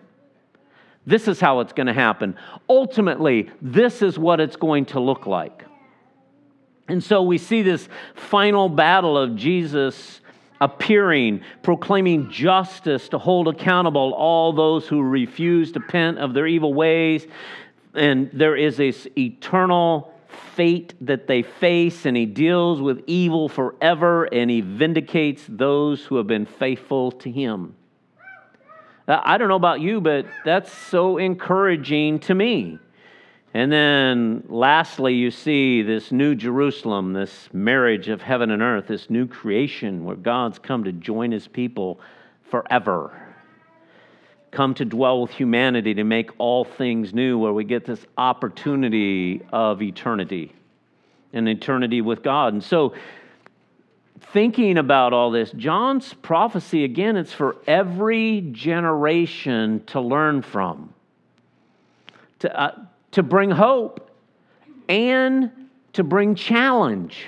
This 1.06 1.28
is 1.28 1.42
how 1.42 1.60
it's 1.60 1.74
going 1.74 1.88
to 1.88 1.94
happen. 1.94 2.38
Ultimately, 2.70 3.50
this 3.62 4.02
is 4.02 4.18
what 4.18 4.40
it's 4.40 4.56
going 4.56 4.86
to 4.88 5.02
look 5.02 5.26
like. 5.26 5.66
And 6.88 7.04
so 7.04 7.24
we 7.24 7.38
see 7.38 7.64
this 7.64 7.90
final 8.16 8.70
battle 8.70 9.18
of 9.18 9.36
Jesus 9.36 10.21
appearing, 10.62 11.42
proclaiming 11.64 12.30
justice 12.30 13.10
to 13.10 13.18
hold 13.18 13.50
accountable 13.50 14.14
all 14.14 14.54
those 14.54 14.88
who 14.88 15.02
refuse 15.02 15.72
to 15.74 15.80
repent 15.80 16.20
of 16.20 16.34
their 16.34 16.48
evil 16.48 16.74
ways. 16.74 17.28
And 17.94 18.30
there 18.32 18.56
is 18.56 18.78
this 18.78 19.08
eternal 19.18 20.14
fate 20.56 20.94
that 21.02 21.28
they 21.28 21.42
face, 21.42 22.06
and 22.06 22.16
he 22.16 22.26
deals 22.26 22.80
with 22.80 23.04
evil 23.08 23.50
forever, 23.50 24.26
and 24.26 24.50
he 24.50 24.62
vindicates 24.62 25.44
those 25.50 26.06
who 26.06 26.16
have 26.18 26.28
been 26.28 26.46
faithful 26.46 27.12
to 27.12 27.32
him. 27.32 27.76
Uh, 29.08 29.20
I 29.24 29.38
don't 29.38 29.50
know 29.50 29.56
about 29.56 29.82
you, 29.82 30.00
but 30.00 30.26
that's 30.46 30.72
so 30.72 31.18
encouraging 31.18 32.20
to 32.20 32.36
me. 32.36 32.80
And 33.54 33.72
then 33.72 34.44
lastly, 34.48 35.16
you 35.16 35.30
see 35.30 35.82
this 35.82 36.12
new 36.12 36.36
Jerusalem, 36.36 37.12
this 37.12 37.50
marriage 37.52 38.08
of 38.08 38.22
heaven 38.22 38.50
and 38.50 38.62
earth, 38.62 38.88
this 38.88 39.10
new 39.10 39.28
creation 39.28 40.06
where 40.06 40.16
God's 40.16 40.58
come 40.58 40.86
to 40.86 40.94
join 40.94 41.32
his 41.32 41.48
people 41.48 42.00
forever. 42.50 43.12
Come 44.52 44.74
to 44.76 44.86
dwell 44.86 45.22
with 45.22 45.32
humanity 45.32 45.94
to 45.96 46.04
make 46.04 46.32
all 46.38 46.64
things 46.64 47.14
new, 47.14 47.38
where 47.38 47.54
we 47.54 47.66
get 47.66 47.86
this 47.86 48.06
opportunity 48.18 49.42
of 49.52 49.82
eternity, 49.82 50.54
an 51.34 51.48
eternity 51.48 52.02
with 52.02 52.24
God. 52.24 52.54
And 52.54 52.64
so, 52.64 52.94
thinking 54.34 54.78
about 54.78 55.12
all 55.14 55.32
this, 55.32 55.52
John's 55.52 56.14
prophecy, 56.14 56.84
again, 56.86 57.18
it's 57.18 57.34
for 57.34 57.58
every 57.68 58.42
generation 58.52 59.84
to 59.88 60.00
learn 60.00 60.42
from. 60.42 60.94
To, 62.40 62.60
uh, 62.60 62.76
to 63.12 63.24
bring 63.24 63.52
hope 63.52 64.10
and 64.88 65.52
to 65.94 66.04
bring 66.04 66.36
challenge. 66.36 67.26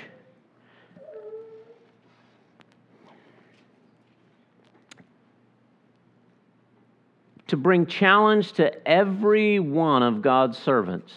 To 7.48 7.56
bring 7.56 7.86
challenge 7.86 8.52
to 8.54 8.88
every 8.88 9.60
one 9.60 10.02
of 10.02 10.22
God's 10.22 10.58
servants. 10.58 11.12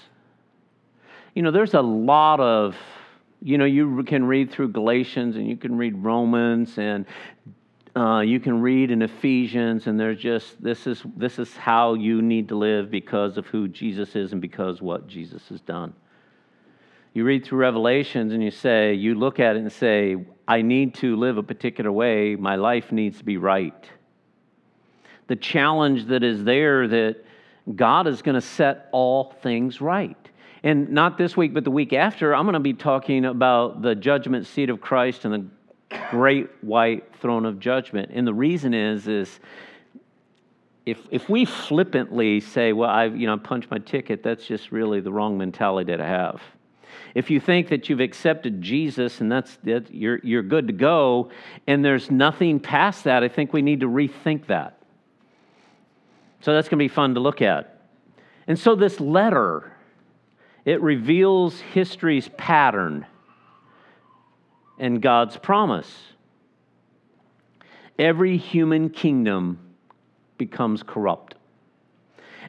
You 1.34 1.42
know, 1.42 1.52
there's 1.52 1.74
a 1.74 1.82
lot 1.82 2.40
of, 2.40 2.76
you 3.42 3.58
know, 3.58 3.66
you 3.66 4.04
can 4.04 4.26
read 4.26 4.52
through 4.52 4.70
Galatians 4.70 5.36
and 5.36 5.48
you 5.48 5.56
can 5.56 5.78
read 5.78 6.04
Romans 6.04 6.78
and 6.78 7.06
uh, 7.98 8.22
you 8.22 8.40
can 8.40 8.62
read 8.62 8.92
in 8.92 9.02
Ephesians, 9.02 9.88
and 9.88 10.00
there's 10.00 10.20
just 10.20 10.62
this 10.62 10.86
is 10.86 11.02
this 11.16 11.40
is 11.40 11.58
how 11.58 11.96
you 11.96 12.22
need 12.22 12.48
to 12.50 12.56
live 12.56 12.92
because 12.92 13.38
of 13.38 13.48
who 13.48 13.68
Jesus 13.68 14.16
is 14.16 14.34
and 14.34 14.42
because 14.42 14.84
what 14.84 15.08
Jesus 15.08 15.42
has 15.50 15.62
done. 15.62 15.94
You 17.16 17.24
read 17.24 17.44
through 17.44 17.58
Revelations 17.58 18.34
and 18.34 18.44
you 18.44 18.52
say, 18.52 18.94
you 18.94 19.16
look 19.16 19.40
at 19.40 19.56
it 19.56 19.60
and 19.60 19.72
say, 19.72 20.18
I 20.48 20.62
need 20.62 20.94
to 20.96 21.16
live 21.16 21.40
a 21.40 21.44
particular 21.44 21.92
way. 21.92 22.36
My 22.36 22.56
life 22.58 22.92
needs 22.92 23.18
to 23.18 23.24
be 23.24 23.38
right. 23.38 23.90
The 25.26 25.36
challenge 25.36 26.06
that 26.10 26.24
is 26.24 26.44
there 26.44 26.88
that 26.88 27.26
God 27.76 28.06
is 28.06 28.22
going 28.22 28.36
to 28.36 28.42
set 28.42 28.90
all 28.92 29.34
things 29.42 29.82
right. 29.82 30.16
And 30.62 30.90
not 30.90 31.18
this 31.18 31.36
week, 31.36 31.56
but 31.56 31.64
the 31.64 31.72
week 31.72 31.94
after, 31.94 32.36
I'm 32.36 32.46
going 32.46 32.54
to 32.54 32.60
be 32.60 32.74
talking 32.74 33.26
about 33.26 33.82
the 33.82 33.96
judgment 33.96 34.46
seat 34.46 34.70
of 34.70 34.80
Christ 34.80 35.26
and 35.26 35.34
the 35.34 35.48
great 35.90 36.50
white 36.62 37.16
throne 37.18 37.46
of 37.46 37.60
judgment. 37.60 38.12
And 38.14 38.28
the 38.28 38.34
reason 38.34 38.74
is, 38.74 39.08
is 39.08 39.40
if, 40.86 41.00
if 41.12 41.30
we 41.30 41.46
flippantly 41.46 42.40
say, 42.40 42.74
well, 42.74 42.90
I've 42.90 43.16
you 43.16 43.28
know, 43.28 43.38
punched 43.38 43.70
my 43.70 43.78
ticket, 43.80 44.24
that's 44.24 44.46
just 44.46 44.72
really 44.72 45.00
the 45.00 45.12
wrong 45.12 45.38
mentality 45.38 45.96
to 45.96 46.04
have. 46.04 46.42
If 47.14 47.30
you 47.30 47.40
think 47.40 47.70
that 47.70 47.90
you've 47.90 48.00
accepted 48.00 48.62
Jesus 48.62 49.22
and 49.22 49.32
that's 49.32 49.58
that 49.64 49.94
you're, 49.94 50.20
you're 50.24 50.44
good 50.44 50.68
to 50.68 50.74
go, 50.74 51.32
and 51.66 51.84
there's 51.84 52.12
nothing 52.12 52.60
past 52.60 53.04
that, 53.06 53.24
I 53.24 53.28
think 53.28 53.54
we 53.54 53.62
need 53.62 53.82
to 53.82 53.88
rethink 53.88 54.48
that. 54.48 54.80
So 56.42 56.54
that's 56.54 56.70
going 56.70 56.80
to 56.80 56.84
be 56.84 56.88
fun 56.88 57.16
to 57.16 57.20
look 57.20 57.42
at. 57.42 57.82
And 58.48 58.58
so 58.58 58.76
this 58.76 59.00
letter, 59.00 59.74
it 60.64 60.82
reveals 60.82 61.60
history's 61.60 62.30
pattern 62.38 63.06
and 64.80 65.02
God's 65.02 65.38
promise. 65.38 65.92
Every 67.98 68.38
human 68.38 68.90
kingdom 68.90 69.60
becomes 70.38 70.84
corrupt, 70.84 71.36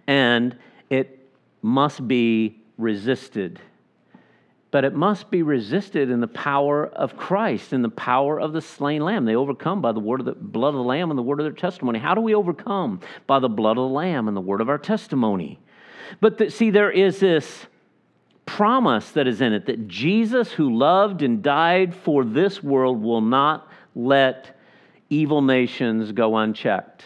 and 0.06 0.56
it 0.90 1.30
must 1.62 2.06
be 2.06 2.60
resisted. 2.76 3.60
But 4.70 4.84
it 4.84 4.94
must 4.94 5.30
be 5.30 5.42
resisted 5.42 6.10
in 6.10 6.20
the 6.20 6.28
power 6.28 6.86
of 6.86 7.16
Christ, 7.16 7.72
in 7.72 7.80
the 7.80 7.88
power 7.88 8.38
of 8.38 8.52
the 8.52 8.60
slain 8.60 9.02
lamb. 9.02 9.24
They 9.24 9.34
overcome 9.34 9.80
by 9.80 9.92
the 9.92 10.00
word 10.00 10.20
of 10.20 10.26
the 10.26 10.34
blood 10.34 10.68
of 10.68 10.74
the 10.74 10.82
lamb 10.82 11.10
and 11.10 11.18
the 11.18 11.22
word 11.22 11.40
of 11.40 11.44
their 11.44 11.52
testimony. 11.52 11.98
How 11.98 12.14
do 12.14 12.20
we 12.20 12.34
overcome? 12.34 13.00
By 13.26 13.38
the 13.38 13.48
blood 13.48 13.78
of 13.78 13.88
the 13.88 13.94
lamb 13.94 14.28
and 14.28 14.36
the 14.36 14.42
word 14.42 14.60
of 14.60 14.68
our 14.68 14.76
testimony. 14.76 15.58
But 16.20 16.36
the, 16.36 16.50
see, 16.50 16.68
there 16.68 16.90
is 16.90 17.20
this 17.20 17.66
promise 18.48 19.10
that 19.10 19.26
is 19.26 19.42
in 19.42 19.52
it 19.52 19.66
that 19.66 19.86
Jesus, 19.88 20.50
who 20.50 20.74
loved 20.74 21.20
and 21.20 21.42
died 21.42 21.94
for 21.94 22.24
this 22.24 22.62
world, 22.62 23.02
will 23.02 23.20
not 23.20 23.68
let 23.94 24.58
evil 25.10 25.42
nations 25.42 26.12
go 26.12 26.34
unchecked. 26.34 27.04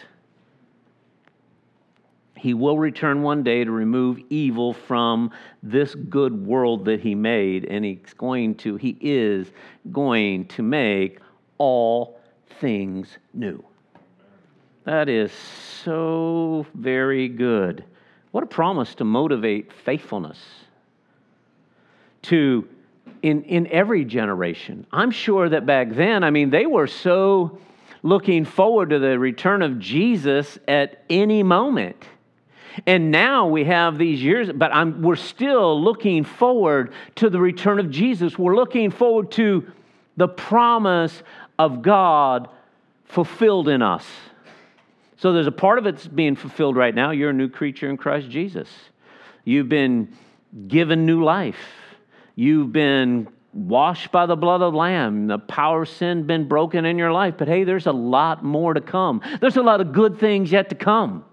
He 2.37 2.53
will 2.53 2.77
return 2.77 3.23
one 3.23 3.43
day 3.43 3.65
to 3.65 3.71
remove 3.71 4.19
evil 4.29 4.73
from 4.73 5.31
this 5.61 5.93
good 5.95 6.45
world 6.45 6.85
that 6.85 7.01
he 7.01 7.13
made, 7.13 7.65
and 7.65 7.83
he's 7.83 8.13
going 8.17 8.55
to, 8.55 8.77
he 8.77 8.97
is 9.01 9.51
going 9.91 10.45
to 10.47 10.63
make 10.63 11.19
all 11.57 12.21
things 12.61 13.17
new. 13.33 13.61
That 14.85 15.09
is 15.09 15.33
so 15.83 16.65
very 16.73 17.27
good. 17.27 17.83
What 18.31 18.45
a 18.45 18.47
promise 18.47 18.95
to 18.95 19.03
motivate 19.03 19.73
faithfulness 19.73 20.39
to 22.23 22.67
in, 23.21 23.43
in 23.43 23.67
every 23.67 24.03
generation. 24.05 24.85
I'm 24.91 25.11
sure 25.11 25.49
that 25.49 25.65
back 25.65 25.91
then, 25.91 26.23
I 26.23 26.29
mean, 26.29 26.49
they 26.49 26.65
were 26.65 26.87
so 26.87 27.57
looking 28.03 28.43
forward 28.43 28.89
to 28.89 28.99
the 28.99 29.17
return 29.17 29.61
of 29.61 29.79
Jesus 29.79 30.59
at 30.67 31.03
any 31.09 31.41
moment. 31.41 32.03
And 32.85 33.11
now 33.11 33.47
we 33.47 33.63
have 33.65 33.97
these 33.97 34.21
years, 34.21 34.49
but 34.53 34.73
I'm, 34.73 35.01
we're 35.01 35.15
still 35.15 35.81
looking 35.81 36.23
forward 36.23 36.91
to 37.15 37.29
the 37.29 37.39
return 37.39 37.79
of 37.79 37.89
Jesus. 37.89 38.37
We're 38.37 38.55
looking 38.55 38.91
forward 38.91 39.31
to 39.33 39.71
the 40.17 40.27
promise 40.27 41.23
of 41.57 41.81
God 41.81 42.49
fulfilled 43.05 43.69
in 43.69 43.81
us. 43.81 44.05
So 45.17 45.31
there's 45.31 45.47
a 45.47 45.51
part 45.51 45.77
of 45.77 45.85
it's 45.85 46.05
being 46.05 46.35
fulfilled 46.35 46.75
right 46.75 46.93
now. 46.93 47.11
You're 47.11 47.29
a 47.29 47.33
new 47.33 47.47
creature 47.47 47.89
in 47.89 47.95
Christ 47.95 48.29
Jesus. 48.29 48.67
You've 49.45 49.69
been 49.69 50.13
given 50.67 51.05
new 51.05 51.23
life. 51.23 51.55
You've 52.35 52.71
been 52.71 53.27
washed 53.53 54.11
by 54.11 54.25
the 54.25 54.35
blood 54.35 54.61
of 54.61 54.73
the 54.73 54.77
Lamb. 54.77 55.27
The 55.27 55.37
power 55.37 55.83
of 55.83 55.89
sin 55.89 56.25
been 56.25 56.47
broken 56.47 56.85
in 56.85 56.97
your 56.97 57.11
life. 57.11 57.35
But 57.37 57.47
hey, 57.47 57.63
there's 57.63 57.87
a 57.87 57.91
lot 57.91 58.43
more 58.43 58.73
to 58.73 58.81
come. 58.81 59.21
There's 59.39 59.57
a 59.57 59.61
lot 59.61 59.81
of 59.81 59.93
good 59.93 60.19
things 60.19 60.51
yet 60.51 60.69
to 60.69 60.75
come 60.75 61.25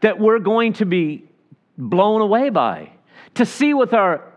that 0.00 0.18
we're 0.18 0.38
going 0.38 0.72
to 0.74 0.86
be 0.86 1.24
blown 1.78 2.20
away 2.20 2.50
by. 2.50 2.90
To 3.34 3.46
see 3.46 3.74
with 3.74 3.92
our 3.92 4.32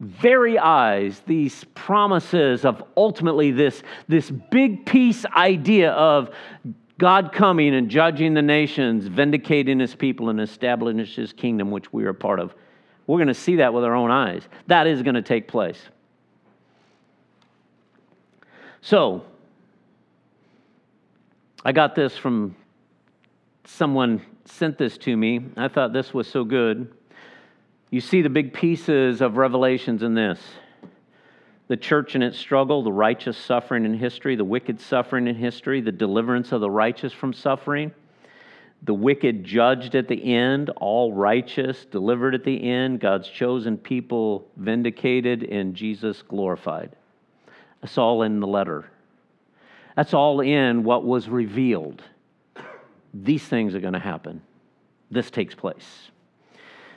very 0.00 0.58
eyes 0.58 1.20
these 1.26 1.64
promises 1.74 2.64
of 2.64 2.82
ultimately 2.96 3.50
this, 3.50 3.82
this 4.08 4.30
big 4.30 4.86
piece 4.86 5.24
idea 5.26 5.92
of 5.92 6.30
God 6.98 7.32
coming 7.32 7.74
and 7.74 7.88
judging 7.88 8.34
the 8.34 8.42
nations, 8.42 9.06
vindicating 9.06 9.80
his 9.80 9.94
people, 9.94 10.30
and 10.30 10.40
establishing 10.40 11.04
his 11.04 11.32
kingdom, 11.32 11.70
which 11.70 11.92
we 11.92 12.04
are 12.04 12.10
a 12.10 12.14
part 12.14 12.38
of. 12.38 12.54
We're 13.06 13.18
going 13.18 13.28
to 13.28 13.34
see 13.34 13.56
that 13.56 13.74
with 13.74 13.84
our 13.84 13.94
own 13.94 14.10
eyes. 14.10 14.42
That 14.66 14.86
is 14.86 15.02
going 15.02 15.14
to 15.14 15.22
take 15.22 15.48
place. 15.48 15.80
So, 18.80 19.24
I 21.64 21.72
got 21.72 21.94
this 21.94 22.16
from 22.16 22.56
someone 23.64 24.22
sent 24.44 24.78
this 24.78 24.98
to 24.98 25.16
me. 25.16 25.40
I 25.56 25.68
thought 25.68 25.92
this 25.92 26.12
was 26.12 26.28
so 26.28 26.44
good. 26.44 26.92
You 27.90 28.00
see 28.00 28.22
the 28.22 28.28
big 28.28 28.52
pieces 28.52 29.20
of 29.20 29.36
revelations 29.36 30.02
in 30.02 30.14
this 30.14 30.40
the 31.66 31.76
church 31.76 32.14
in 32.14 32.22
its 32.22 32.38
struggle, 32.38 32.82
the 32.82 32.92
righteous 32.92 33.38
suffering 33.38 33.86
in 33.86 33.94
history, 33.94 34.36
the 34.36 34.44
wicked 34.44 34.80
suffering 34.80 35.26
in 35.26 35.34
history, 35.34 35.80
the 35.80 35.92
deliverance 35.92 36.52
of 36.52 36.60
the 36.60 36.70
righteous 36.70 37.12
from 37.12 37.32
suffering. 37.32 37.90
The 38.84 38.94
wicked 38.94 39.44
judged 39.44 39.94
at 39.94 40.08
the 40.08 40.34
end, 40.34 40.68
all 40.76 41.12
righteous 41.12 41.86
delivered 41.86 42.34
at 42.34 42.44
the 42.44 42.62
end, 42.62 43.00
God's 43.00 43.28
chosen 43.28 43.78
people 43.78 44.46
vindicated, 44.56 45.42
and 45.44 45.74
Jesus 45.74 46.20
glorified. 46.22 46.94
That's 47.80 47.96
all 47.96 48.22
in 48.22 48.40
the 48.40 48.46
letter. 48.46 48.90
That's 49.96 50.12
all 50.12 50.40
in 50.40 50.84
what 50.84 51.04
was 51.04 51.28
revealed. 51.28 52.02
These 53.14 53.44
things 53.44 53.74
are 53.74 53.80
going 53.80 53.94
to 53.94 53.98
happen. 53.98 54.42
This 55.10 55.30
takes 55.30 55.54
place. 55.54 56.10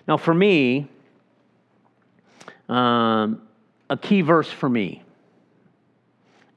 Now, 0.08 0.18
for 0.18 0.34
me, 0.34 0.90
um, 2.68 3.44
a 3.90 3.98
key 3.98 4.22
verse 4.22 4.50
for 4.50 4.68
me 4.68 5.04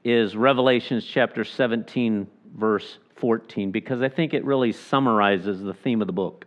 is 0.03 0.35
Revelations 0.35 1.05
chapter 1.05 1.45
17, 1.45 2.27
verse 2.57 2.97
14 3.21 3.71
because 3.71 4.01
I 4.01 4.09
think 4.09 4.33
it 4.33 4.43
really 4.43 4.71
summarizes 4.71 5.61
the 5.61 5.75
theme 5.75 6.01
of 6.01 6.07
the 6.07 6.13
book. 6.13 6.45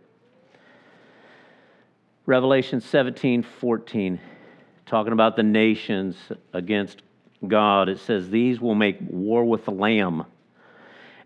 Revelation 2.25 2.81
17 2.81 3.43
14, 3.43 4.19
talking 4.85 5.13
about 5.13 5.37
the 5.37 5.43
nations 5.43 6.17
against 6.53 7.01
God, 7.47 7.87
it 7.87 7.99
says, 7.99 8.29
These 8.29 8.59
will 8.59 8.75
make 8.75 8.97
war 9.01 9.45
with 9.45 9.63
the 9.65 9.71
Lamb, 9.71 10.25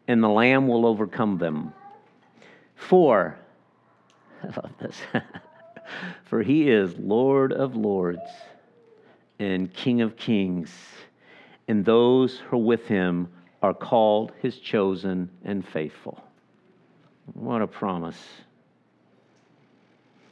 and 0.07 0.23
the 0.23 0.29
Lamb 0.29 0.67
will 0.67 0.85
overcome 0.85 1.39
them. 1.39 1.73
For, 2.75 3.37
I 4.43 4.47
love 4.47 4.71
this, 4.79 5.01
for 6.25 6.43
he 6.43 6.69
is 6.69 6.95
Lord 6.97 7.53
of 7.53 7.75
lords 7.75 8.19
and 9.39 9.73
King 9.73 10.01
of 10.01 10.15
kings, 10.15 10.71
and 11.67 11.83
those 11.83 12.37
who 12.37 12.57
are 12.57 12.59
with 12.59 12.85
him 12.87 13.29
are 13.61 13.73
called, 13.73 14.31
his 14.41 14.57
chosen, 14.59 15.29
and 15.43 15.67
faithful. 15.67 16.23
What 17.33 17.61
a 17.61 17.67
promise. 17.67 18.19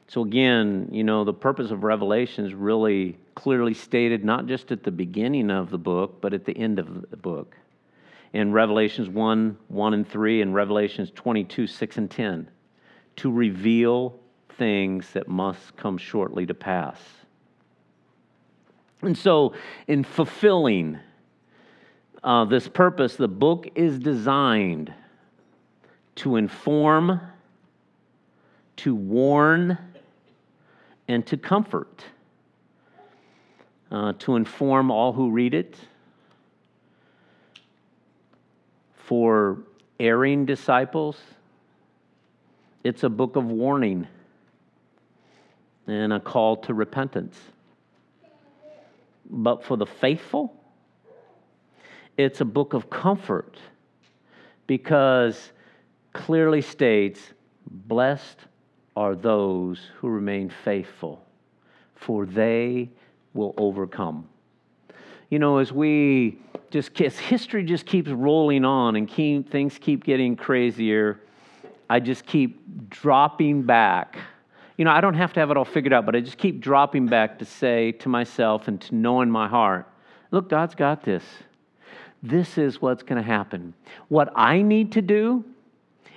So, 0.08 0.24
again, 0.24 0.88
you 0.92 1.04
know, 1.04 1.26
the 1.26 1.34
purpose 1.34 1.70
of 1.70 1.84
Revelation 1.84 2.46
is 2.46 2.54
really 2.54 3.18
clearly 3.36 3.74
stated 3.74 4.24
not 4.24 4.48
just 4.48 4.72
at 4.72 4.84
the 4.84 4.92
beginning 4.92 5.52
of 5.52 5.70
the 5.70 5.78
book, 5.78 6.22
but 6.22 6.34
at 6.34 6.46
the 6.46 6.58
end 6.58 6.80
of 6.80 7.10
the 7.10 7.18
book. 7.18 7.58
In 8.34 8.54
Revelations 8.54 9.10
1 9.10 9.58
1 9.68 9.94
and 9.94 10.08
3, 10.08 10.42
and 10.42 10.56
Revelations 10.56 11.12
22 11.14 11.68
6 11.68 11.98
and 11.98 12.10
10, 12.10 12.50
to 13.18 13.32
reveal 13.32 14.18
things 14.58 15.12
that 15.12 15.28
must 15.28 15.76
come 15.76 15.98
shortly 15.98 16.46
to 16.46 16.54
pass. 16.54 17.00
And 19.02 19.18
so, 19.18 19.54
in 19.88 20.04
fulfilling 20.04 21.00
uh, 22.28 22.44
this 22.44 22.68
purpose, 22.68 23.16
the 23.16 23.26
book 23.30 23.70
is 23.74 23.98
designed 23.98 24.94
to 26.14 26.36
inform, 26.36 27.22
to 28.76 28.94
warn, 28.94 29.78
and 31.08 31.26
to 31.26 31.38
comfort. 31.38 32.04
Uh, 33.90 34.12
to 34.20 34.36
inform 34.36 34.92
all 34.92 35.14
who 35.14 35.32
read 35.32 35.54
it, 35.54 35.78
for 39.06 39.60
erring 39.98 40.46
disciples, 40.46 41.18
it's 42.84 43.04
a 43.04 43.10
book 43.10 43.38
of 43.38 43.46
warning 43.46 44.06
and 45.88 46.12
a 46.12 46.20
call 46.20 46.58
to 46.58 46.74
repentance. 46.74 47.40
But 49.30 49.64
for 49.64 49.78
the 49.78 49.86
faithful, 49.86 50.57
it's 52.18 52.42
a 52.42 52.46
book 52.46 52.74
of 52.74 52.90
comfort 52.90 53.58
because 54.66 55.52
clearly 56.14 56.62
states, 56.62 57.22
Blessed 57.70 58.40
are 58.96 59.16
those 59.16 59.80
who 59.98 60.08
remain 60.08 60.50
faithful, 60.64 61.24
for 61.96 62.26
they 62.26 62.90
will 63.34 63.54
overcome. 63.58 64.28
You 65.30 65.40
know, 65.40 65.58
as 65.58 65.72
we 65.72 66.40
just, 66.72 66.98
history 66.98 67.64
just 67.64 67.86
keeps 67.86 68.10
rolling 68.10 68.66
on 68.66 68.96
and 68.96 69.08
keep, 69.08 69.50
things 69.52 69.78
keep 69.80 70.04
getting 70.04 70.36
crazier, 70.36 71.20
I 71.90 72.00
just 72.00 72.26
keep 72.26 72.90
dropping 72.90 73.64
back. 73.64 74.18
You 74.78 74.86
know, 74.86 74.92
I 74.92 75.02
don't 75.02 75.14
have 75.14 75.34
to 75.34 75.40
have 75.40 75.52
it 75.52 75.58
all 75.58 75.66
figured 75.66 75.94
out, 75.94 76.06
but 76.06 76.16
I 76.16 76.22
just 76.22 76.38
keep 76.38 76.60
dropping 76.60 77.08
back 77.08 77.40
to 77.40 77.46
say 77.46 77.92
to 77.94 78.10
myself 78.10 78.68
and 78.68 78.80
to 78.82 78.96
know 78.96 79.22
in 79.22 79.30
my 79.30 79.48
heart, 79.48 79.88
look, 80.32 80.50
God's 80.50 80.76
got 80.76 81.04
this 81.04 81.24
this 82.30 82.58
is 82.58 82.82
what's 82.82 83.04
going 83.04 83.22
to 83.22 83.28
happen. 83.28 83.74
What 84.10 84.32
I 84.36 84.62
need 84.62 84.92
to 84.94 85.02
do 85.02 85.46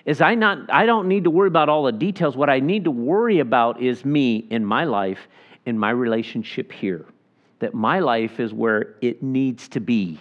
is 0.05 0.21
I 0.21 0.35
not 0.35 0.73
I 0.73 0.87
don't 0.87 1.09
need 1.09 1.25
to 1.25 1.31
worry 1.31 1.49
about 1.49 1.69
all 1.69 1.85
the 1.85 1.93
details. 1.93 2.37
What 2.37 2.51
I 2.51 2.61
need 2.61 2.85
to 2.85 2.91
worry 2.91 3.41
about 3.41 3.81
is 3.83 4.05
me 4.05 4.47
in 4.51 4.65
my 4.65 4.85
life, 4.85 5.29
in 5.67 5.79
my 5.79 5.91
relationship 5.91 6.73
here. 6.73 7.05
That 7.59 7.75
my 7.75 7.99
life 8.01 8.41
is 8.41 8.55
where 8.55 8.97
it 9.03 9.23
needs 9.23 9.69
to 9.69 9.81
be. 9.81 10.19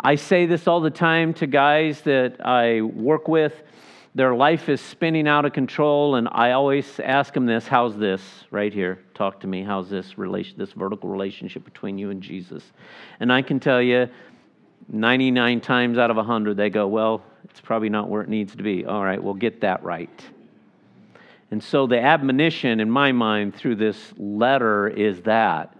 I 0.00 0.14
say 0.14 0.46
this 0.46 0.68
all 0.68 0.80
the 0.80 0.90
time 0.90 1.34
to 1.34 1.46
guys 1.46 2.02
that 2.02 2.44
I 2.46 2.82
work 2.82 3.26
with. 3.26 3.52
Their 4.14 4.34
life 4.34 4.68
is 4.68 4.80
spinning 4.80 5.28
out 5.28 5.44
of 5.44 5.52
control, 5.52 6.14
and 6.14 6.28
I 6.30 6.52
always 6.52 7.00
ask 7.00 7.34
them 7.34 7.46
this: 7.46 7.66
"How's 7.66 7.96
this 7.96 8.44
right 8.50 8.72
here? 8.72 9.00
Talk 9.14 9.40
to 9.40 9.46
me. 9.46 9.64
How's 9.64 9.90
this 9.90 10.16
relation, 10.16 10.56
this 10.56 10.72
vertical 10.72 11.08
relationship 11.10 11.64
between 11.64 11.98
you 11.98 12.10
and 12.10 12.22
Jesus?" 12.22 12.72
And 13.20 13.32
I 13.32 13.42
can 13.42 13.58
tell 13.58 13.82
you, 13.82 14.08
99 14.88 15.60
times 15.60 15.98
out 15.98 16.10
of 16.10 16.16
100, 16.16 16.56
they 16.56 16.70
go, 16.70 16.86
Well, 16.86 17.22
it's 17.44 17.60
probably 17.60 17.88
not 17.88 18.08
where 18.08 18.22
it 18.22 18.28
needs 18.28 18.54
to 18.56 18.62
be. 18.62 18.84
All 18.84 19.02
right, 19.02 19.22
we'll 19.22 19.34
get 19.34 19.60
that 19.62 19.82
right. 19.82 20.10
And 21.50 21.62
so 21.62 21.86
the 21.86 21.98
admonition 21.98 22.80
in 22.80 22.90
my 22.90 23.12
mind 23.12 23.54
through 23.54 23.76
this 23.76 24.12
letter 24.18 24.88
is 24.88 25.22
that 25.22 25.74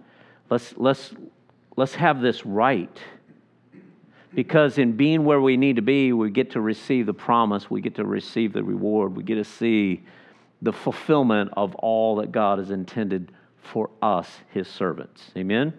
let's, 0.49 0.73
let's, 0.77 1.13
let's 1.75 1.93
have 1.95 2.21
this 2.21 2.45
right. 2.45 2.97
Because 4.33 4.77
in 4.77 4.93
being 4.93 5.25
where 5.25 5.41
we 5.41 5.57
need 5.57 5.75
to 5.75 5.81
be, 5.81 6.13
we 6.13 6.29
get 6.29 6.51
to 6.51 6.61
receive 6.61 7.05
the 7.05 7.13
promise, 7.13 7.69
we 7.69 7.81
get 7.81 7.95
to 7.95 8.05
receive 8.05 8.53
the 8.53 8.63
reward, 8.63 9.15
we 9.15 9.23
get 9.23 9.35
to 9.35 9.43
see 9.43 10.03
the 10.61 10.73
fulfillment 10.73 11.51
of 11.55 11.75
all 11.75 12.17
that 12.17 12.31
God 12.31 12.59
has 12.59 12.69
intended 12.69 13.31
for 13.61 13.89
us, 14.01 14.29
his 14.51 14.67
servants. 14.67 15.31
Amen? 15.37 15.73